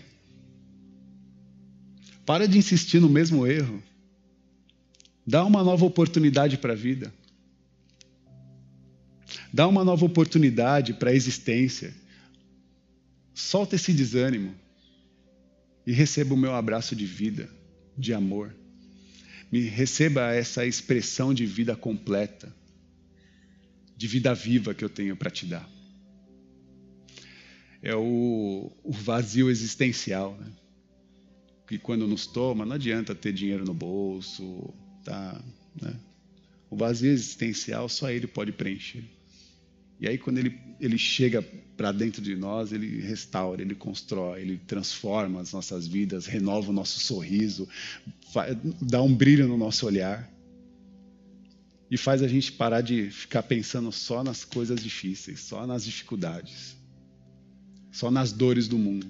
Para 2.25 2.47
de 2.47 2.57
insistir 2.57 3.01
no 3.01 3.09
mesmo 3.09 3.47
erro. 3.47 3.83
Dá 5.27 5.45
uma 5.45 5.65
nova 5.65 5.85
oportunidade 5.85 6.59
para 6.59 6.75
a 6.75 6.77
vida. 6.77 7.13
Dá 9.53 9.67
uma 9.67 9.85
nova 9.85 10.05
oportunidade 10.05 10.95
para 10.95 11.11
a 11.11 11.15
existência. 11.15 11.95
Solta 13.35 13.75
esse 13.75 13.93
desânimo 13.93 14.55
e 15.87 15.93
receba 15.93 16.35
o 16.35 16.37
meu 16.37 16.55
abraço 16.55 16.95
de 16.95 17.07
vida, 17.07 17.49
de 17.97 18.13
amor. 18.13 18.55
Me 19.51 19.61
receba 19.61 20.33
essa 20.33 20.67
expressão 20.67 21.33
de 21.33 21.47
vida 21.47 21.77
completa, 21.77 22.55
de 23.97 24.07
vida 24.07 24.35
viva 24.35 24.75
que 24.75 24.85
eu 24.85 24.89
tenho 24.89 25.17
para 25.17 25.31
te 25.31 25.47
dar. 25.47 25.69
É 27.83 27.95
o, 27.95 28.73
o 28.83 28.93
vazio 28.93 29.51
existencial, 29.51 30.37
né? 30.41 30.51
que 31.67 31.79
quando 31.79 32.07
nos 32.07 32.27
toma, 32.27 32.65
não 32.65 32.75
adianta 32.75 33.15
ter 33.15 33.33
dinheiro 33.33 33.65
no 33.65 33.75
bolso, 33.75 34.73
tá, 35.05 35.43
né? 35.81 35.95
O 36.71 36.77
vazio 36.77 37.11
existencial 37.11 37.89
só 37.89 38.11
ele 38.11 38.27
pode 38.27 38.53
preencher. 38.53 39.05
E 40.01 40.09
aí, 40.09 40.19
quando 40.19 40.39
ele, 40.39 40.59
ele 40.81 40.99
chega 40.99 41.43
para 41.77 41.93
dentro 41.93 42.23
de 42.23 42.37
nós, 42.37 42.73
ele 42.73 43.01
restaura, 43.01 43.63
ele 43.63 43.75
constrói, 43.75 44.41
ele 44.41 44.59
transforma 44.59 45.41
as 45.41 45.53
nossas 45.53 45.87
vidas, 45.87 46.27
renova 46.27 46.71
o 46.71 46.73
nosso 46.73 47.01
sorriso, 47.01 47.69
dá 48.81 49.03
um 49.03 49.15
brilho 49.15 49.49
no 49.49 49.57
nosso 49.57 49.87
olhar. 49.87 50.31
E 51.91 51.97
faz 51.97 52.23
a 52.23 52.29
gente 52.29 52.51
parar 52.53 52.81
de 52.81 53.11
ficar 53.11 53.43
pensando 53.43 53.93
só 53.93 54.25
nas 54.25 54.45
coisas 54.45 54.83
difíceis, 54.83 55.41
só 55.41 55.67
nas 55.67 55.85
dificuldades, 55.85 56.77
só 57.93 58.11
nas 58.11 58.33
dores 58.33 58.67
do 58.67 58.79
mundo. 58.79 59.07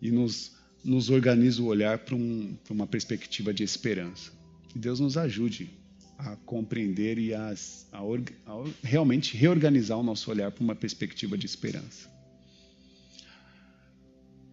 E 0.00 0.10
nos, 0.10 0.52
nos 0.84 1.08
organiza 1.08 1.62
o 1.62 1.66
olhar 1.66 1.98
para 1.98 2.14
um, 2.14 2.56
uma 2.68 2.86
perspectiva 2.86 3.54
de 3.54 3.62
esperança. 3.62 4.32
Que 4.68 4.78
Deus 4.78 5.00
nos 5.00 5.16
ajude 5.16 5.81
a 6.24 6.36
compreender 6.44 7.18
e 7.18 7.34
a, 7.34 7.54
a, 7.92 7.98
a 7.98 8.64
realmente 8.82 9.36
reorganizar 9.36 9.98
o 9.98 10.02
nosso 10.02 10.30
olhar 10.30 10.50
para 10.50 10.62
uma 10.62 10.74
perspectiva 10.74 11.36
de 11.36 11.46
esperança. 11.46 12.10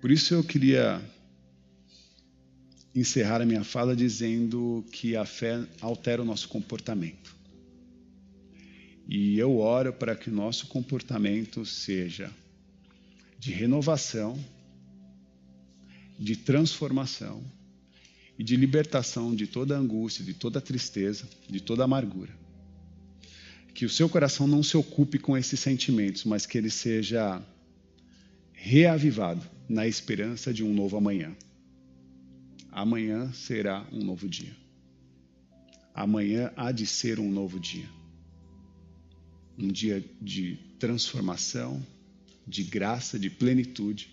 Por 0.01 0.12
isso 0.12 0.34
eu 0.34 0.43
queria 0.43 1.01
encerrar 2.95 3.41
a 3.41 3.45
minha 3.45 3.63
fala 3.63 3.95
dizendo 3.95 4.84
que 4.91 5.15
a 5.15 5.25
fé 5.25 5.63
altera 5.82 6.21
o 6.21 6.25
nosso 6.25 6.47
comportamento. 6.47 7.36
E 9.08 9.38
eu 9.38 9.58
oro 9.58 9.93
para 9.93 10.15
que 10.15 10.29
o 10.29 10.34
nosso 10.34 10.67
comportamento 10.67 11.65
seja 11.65 12.32
de 13.38 13.51
renovação, 13.51 14.38
de 16.17 16.36
transformação 16.36 17.43
e 18.39 18.43
de 18.43 18.56
libertação 18.56 19.36
de 19.36 19.45
toda 19.45 19.78
angústia, 19.78 20.23
de 20.23 20.34
toda 20.34 20.62
tristeza, 20.62 21.28
de 21.49 21.60
toda 21.60 21.84
amargura. 21.84 22.34
Que 23.73 23.86
o 23.86 23.89
seu 23.89 24.08
coração 24.08 24.47
não 24.47 24.63
se 24.63 24.78
ocupe 24.78 25.19
com 25.19 25.38
esses 25.38 25.60
sentimentos, 25.60 26.23
mas 26.23 26.45
que 26.45 26.58
ele 26.58 26.69
seja 26.69 27.43
reavivado 28.54 29.45
na 29.67 29.86
esperança 29.86 30.54
de 30.54 30.63
um 30.63 30.73
novo 30.73 30.95
amanhã. 30.95 31.36
Amanhã 32.71 33.30
será 33.34 33.86
um 33.91 34.06
novo 34.06 34.30
dia. 34.30 34.56
Amanhã 35.93 36.49
há 36.56 36.71
de 36.71 36.88
ser 36.88 37.19
um 37.19 37.30
novo 37.30 37.60
dia. 37.60 37.89
Um 39.58 39.67
dia 39.67 40.02
de 40.21 40.58
transformação, 40.80 41.86
de 42.47 42.63
graça, 42.63 43.19
de 43.19 43.30
plenitude, 43.30 44.10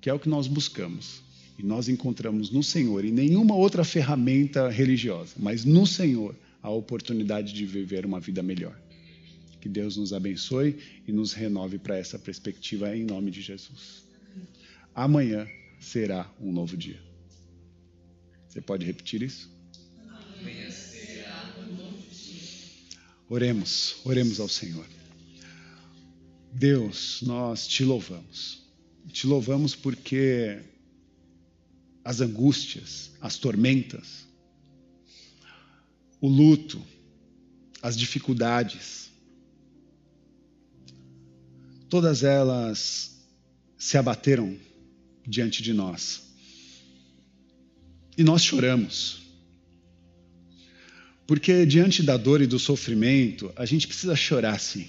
que 0.00 0.08
é 0.08 0.14
o 0.14 0.18
que 0.18 0.30
nós 0.30 0.46
buscamos 0.46 1.28
e 1.60 1.62
nós 1.62 1.90
encontramos 1.90 2.50
no 2.50 2.62
Senhor, 2.62 3.04
e 3.04 3.12
nenhuma 3.12 3.54
outra 3.54 3.84
ferramenta 3.84 4.70
religiosa, 4.70 5.34
mas 5.36 5.62
no 5.62 5.86
Senhor, 5.86 6.34
a 6.62 6.70
oportunidade 6.70 7.52
de 7.52 7.66
viver 7.66 8.06
uma 8.06 8.18
vida 8.18 8.42
melhor. 8.42 8.80
Que 9.60 9.68
Deus 9.68 9.98
nos 9.98 10.14
abençoe 10.14 10.78
e 11.06 11.12
nos 11.12 11.34
renove 11.34 11.78
para 11.78 11.98
essa 11.98 12.18
perspectiva 12.18 12.96
em 12.96 13.04
nome 13.04 13.30
de 13.30 13.42
Jesus. 13.42 14.04
Amanhã 14.94 15.46
será 15.78 16.32
um 16.40 16.50
novo 16.50 16.78
dia. 16.78 16.98
Você 18.48 18.62
pode 18.62 18.86
repetir 18.86 19.22
isso? 19.22 19.50
Amanhã 20.08 20.70
será 20.70 21.56
um 21.58 21.74
novo 21.74 21.98
dia. 22.10 22.40
Oremos, 23.28 23.96
oremos 24.06 24.40
ao 24.40 24.48
Senhor. 24.48 24.86
Deus, 26.50 27.20
nós 27.20 27.66
te 27.66 27.84
louvamos. 27.84 28.66
Te 29.12 29.26
louvamos 29.26 29.74
porque 29.74 30.58
as 32.04 32.20
angústias, 32.20 33.10
as 33.20 33.36
tormentas, 33.36 34.26
o 36.20 36.28
luto, 36.28 36.82
as 37.82 37.96
dificuldades, 37.96 39.10
todas 41.88 42.22
elas 42.22 43.18
se 43.78 43.96
abateram 43.96 44.56
diante 45.26 45.62
de 45.62 45.72
nós. 45.72 46.22
E 48.16 48.22
nós 48.22 48.42
choramos. 48.44 49.22
Porque 51.26 51.64
diante 51.64 52.02
da 52.02 52.16
dor 52.16 52.42
e 52.42 52.46
do 52.46 52.58
sofrimento, 52.58 53.52
a 53.56 53.64
gente 53.64 53.86
precisa 53.86 54.16
chorar 54.16 54.58
sim. 54.58 54.88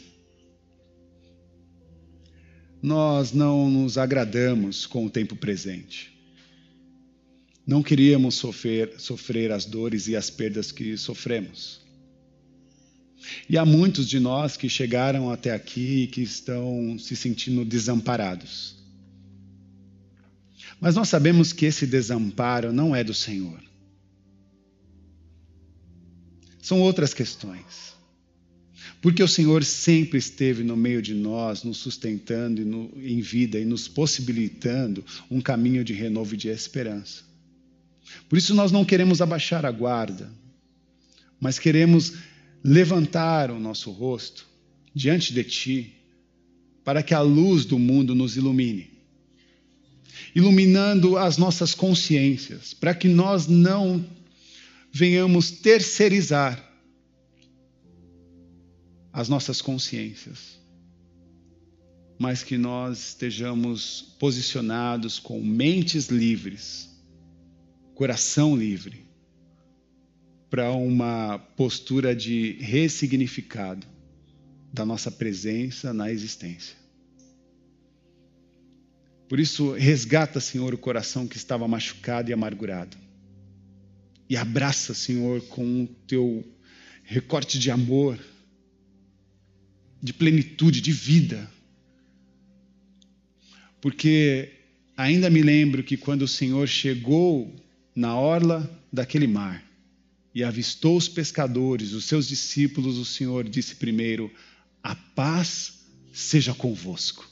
Nós 2.81 3.31
não 3.31 3.69
nos 3.69 3.97
agradamos 3.97 4.87
com 4.87 5.05
o 5.05 5.09
tempo 5.09 5.35
presente. 5.35 6.10
Não 7.65 7.83
queríamos 7.83 8.35
sofrer, 8.35 8.99
sofrer 8.99 9.51
as 9.51 9.65
dores 9.65 10.07
e 10.07 10.15
as 10.15 10.29
perdas 10.29 10.71
que 10.71 10.97
sofremos. 10.97 11.81
E 13.47 13.57
há 13.57 13.65
muitos 13.65 14.07
de 14.09 14.19
nós 14.19 14.57
que 14.57 14.67
chegaram 14.67 15.29
até 15.29 15.51
aqui 15.51 16.03
e 16.03 16.07
que 16.07 16.21
estão 16.21 16.97
se 16.97 17.15
sentindo 17.15 17.63
desamparados. 17.63 18.75
Mas 20.79 20.95
nós 20.95 21.09
sabemos 21.09 21.53
que 21.53 21.65
esse 21.65 21.85
desamparo 21.85 22.73
não 22.73 22.95
é 22.95 23.03
do 23.03 23.13
Senhor. 23.13 23.61
São 26.59 26.81
outras 26.81 27.13
questões. 27.13 27.91
Porque 28.99 29.21
o 29.21 29.27
Senhor 29.27 29.63
sempre 29.63 30.17
esteve 30.17 30.63
no 30.63 30.75
meio 30.75 31.01
de 31.01 31.13
nós, 31.13 31.63
nos 31.63 31.77
sustentando 31.77 32.61
em 32.97 33.19
vida 33.21 33.59
e 33.59 33.65
nos 33.65 33.87
possibilitando 33.87 35.03
um 35.29 35.41
caminho 35.41 35.83
de 35.83 35.93
renovo 35.93 36.33
e 36.33 36.37
de 36.37 36.49
esperança. 36.49 37.30
Por 38.29 38.37
isso 38.37 38.53
nós 38.53 38.71
não 38.71 38.85
queremos 38.85 39.21
abaixar 39.21 39.65
a 39.65 39.71
guarda, 39.71 40.31
mas 41.39 41.57
queremos 41.57 42.13
levantar 42.63 43.49
o 43.51 43.59
nosso 43.59 43.91
rosto 43.91 44.47
diante 44.93 45.33
de 45.33 45.43
Ti, 45.43 45.95
para 46.83 47.01
que 47.01 47.13
a 47.13 47.21
luz 47.21 47.65
do 47.65 47.79
mundo 47.79 48.13
nos 48.13 48.37
ilumine, 48.37 48.89
iluminando 50.35 51.17
as 51.17 51.37
nossas 51.37 51.73
consciências, 51.73 52.73
para 52.73 52.93
que 52.93 53.07
nós 53.07 53.47
não 53.47 54.05
venhamos 54.91 55.51
terceirizar 55.51 56.71
as 59.13 59.29
nossas 59.29 59.61
consciências, 59.61 60.59
mas 62.19 62.43
que 62.43 62.57
nós 62.57 63.09
estejamos 63.09 64.15
posicionados 64.19 65.17
com 65.19 65.41
mentes 65.41 66.07
livres 66.07 66.90
coração 68.01 68.55
livre 68.55 69.05
para 70.49 70.71
uma 70.71 71.37
postura 71.55 72.15
de 72.15 72.53
ressignificado 72.53 73.85
da 74.73 74.83
nossa 74.83 75.11
presença 75.11 75.93
na 75.93 76.11
existência. 76.11 76.75
Por 79.29 79.39
isso, 79.39 79.73
resgata, 79.73 80.39
Senhor, 80.39 80.73
o 80.73 80.79
coração 80.79 81.27
que 81.27 81.37
estava 81.37 81.67
machucado 81.67 82.31
e 82.31 82.33
amargurado. 82.33 82.97
E 84.27 84.35
abraça, 84.35 84.95
Senhor, 84.95 85.39
com 85.49 85.83
o 85.83 85.87
teu 86.07 86.43
recorte 87.03 87.59
de 87.59 87.69
amor, 87.69 88.17
de 90.01 90.11
plenitude, 90.11 90.81
de 90.81 90.91
vida. 90.91 91.47
Porque 93.79 94.57
Ainda 95.01 95.31
me 95.31 95.41
lembro 95.41 95.83
que 95.83 95.97
quando 95.97 96.23
o 96.23 96.27
Senhor 96.27 96.67
chegou 96.67 97.51
na 97.95 98.15
orla 98.15 98.69
daquele 98.91 99.27
mar 99.27 99.63
e 100.33 100.43
avistou 100.43 100.97
os 100.97 101.07
pescadores, 101.07 101.91
os 101.91 102.05
seus 102.05 102.27
discípulos, 102.27 102.97
o 102.97 103.05
Senhor 103.05 103.47
disse 103.47 103.75
primeiro: 103.75 104.31
A 104.81 104.95
paz 104.95 105.79
seja 106.13 106.53
convosco. 106.53 107.29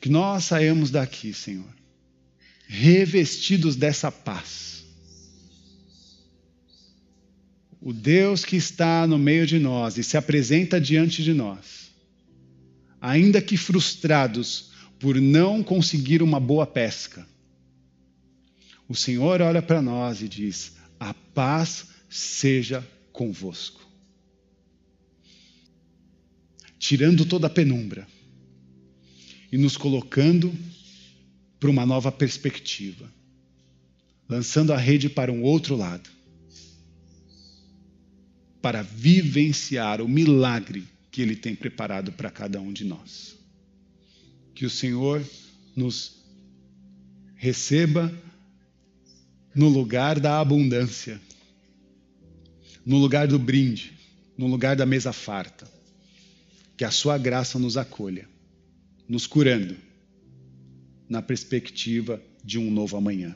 Que 0.00 0.08
nós 0.08 0.44
saiamos 0.44 0.90
daqui, 0.90 1.32
Senhor, 1.32 1.74
revestidos 2.66 3.74
dessa 3.74 4.12
paz. 4.12 4.84
O 7.80 7.92
Deus 7.92 8.44
que 8.44 8.56
está 8.56 9.06
no 9.06 9.18
meio 9.18 9.46
de 9.46 9.58
nós 9.58 9.96
e 9.96 10.04
se 10.04 10.16
apresenta 10.16 10.80
diante 10.80 11.22
de 11.22 11.32
nós, 11.32 11.90
ainda 13.00 13.40
que 13.40 13.56
frustrados 13.56 14.70
por 14.98 15.20
não 15.20 15.62
conseguir 15.62 16.22
uma 16.22 16.40
boa 16.40 16.66
pesca, 16.66 17.26
o 18.88 18.94
Senhor 18.94 19.42
olha 19.42 19.60
para 19.60 19.82
nós 19.82 20.22
e 20.22 20.28
diz: 20.28 20.72
A 20.98 21.12
paz 21.12 21.88
seja 22.08 22.86
convosco. 23.12 23.86
Tirando 26.78 27.26
toda 27.26 27.48
a 27.48 27.50
penumbra 27.50 28.06
e 29.52 29.58
nos 29.58 29.76
colocando 29.76 30.56
para 31.60 31.68
uma 31.68 31.84
nova 31.84 32.10
perspectiva, 32.10 33.12
lançando 34.28 34.72
a 34.72 34.76
rede 34.76 35.08
para 35.08 35.32
um 35.32 35.42
outro 35.42 35.76
lado, 35.76 36.08
para 38.62 38.82
vivenciar 38.82 40.00
o 40.00 40.08
milagre 40.08 40.86
que 41.10 41.20
Ele 41.20 41.36
tem 41.36 41.54
preparado 41.54 42.12
para 42.12 42.30
cada 42.30 42.60
um 42.60 42.72
de 42.72 42.84
nós. 42.84 43.36
Que 44.54 44.64
o 44.64 44.70
Senhor 44.70 45.22
nos 45.76 46.24
receba 47.34 48.12
no 49.58 49.68
lugar 49.68 50.20
da 50.20 50.38
abundância, 50.38 51.20
no 52.86 52.96
lugar 52.96 53.26
do 53.26 53.40
brinde, 53.40 53.92
no 54.36 54.46
lugar 54.46 54.76
da 54.76 54.86
mesa 54.86 55.12
farta. 55.12 55.68
Que 56.76 56.84
a 56.84 56.92
Sua 56.92 57.18
graça 57.18 57.58
nos 57.58 57.76
acolha, 57.76 58.28
nos 59.08 59.26
curando 59.26 59.76
na 61.08 61.20
perspectiva 61.20 62.22
de 62.44 62.56
um 62.56 62.70
novo 62.70 62.96
amanhã. 62.96 63.34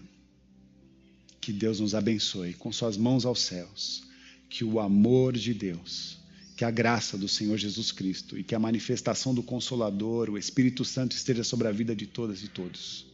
Que 1.40 1.52
Deus 1.52 1.80
nos 1.80 1.92
abençoe 1.92 2.54
com 2.54 2.70
suas 2.70 2.96
mãos 2.96 3.26
aos 3.26 3.40
céus. 3.40 4.04
Que 4.48 4.62
o 4.62 4.78
amor 4.78 5.36
de 5.36 5.52
Deus, 5.52 6.18
que 6.56 6.64
a 6.64 6.70
graça 6.70 7.18
do 7.18 7.26
Senhor 7.26 7.58
Jesus 7.58 7.90
Cristo 7.90 8.38
e 8.38 8.44
que 8.44 8.54
a 8.54 8.60
manifestação 8.60 9.34
do 9.34 9.42
Consolador, 9.42 10.30
o 10.30 10.38
Espírito 10.38 10.84
Santo, 10.84 11.16
esteja 11.16 11.42
sobre 11.42 11.66
a 11.66 11.72
vida 11.72 11.96
de 11.96 12.06
todas 12.06 12.44
e 12.44 12.48
todos. 12.48 13.06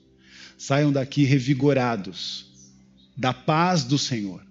Saiam 0.59 0.93
daqui 0.93 1.25
revigorados 1.25 2.48
da 3.19 3.35
paz 3.35 3.83
do 3.83 3.99
Senhor, 3.99 4.47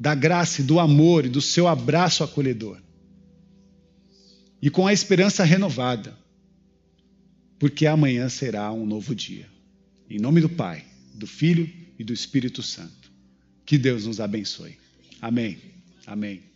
da 0.00 0.14
graça 0.14 0.62
e 0.62 0.64
do 0.64 0.80
amor 0.80 1.26
e 1.26 1.28
do 1.28 1.42
seu 1.42 1.68
abraço 1.68 2.24
acolhedor. 2.24 2.80
E 4.60 4.70
com 4.70 4.86
a 4.86 4.92
esperança 4.92 5.44
renovada 5.44 6.16
porque 7.58 7.86
amanhã 7.86 8.28
será 8.28 8.72
um 8.72 8.84
novo 8.84 9.14
dia. 9.14 9.48
Em 10.10 10.18
nome 10.18 10.40
do 10.40 10.48
Pai, 10.48 10.84
do 11.14 11.28
Filho 11.28 11.70
e 11.96 12.02
do 12.02 12.12
Espírito 12.12 12.60
Santo. 12.60 13.12
Que 13.64 13.78
Deus 13.78 14.04
nos 14.04 14.18
abençoe. 14.18 14.76
Amém. 15.20 15.58
Amém. 16.04 16.51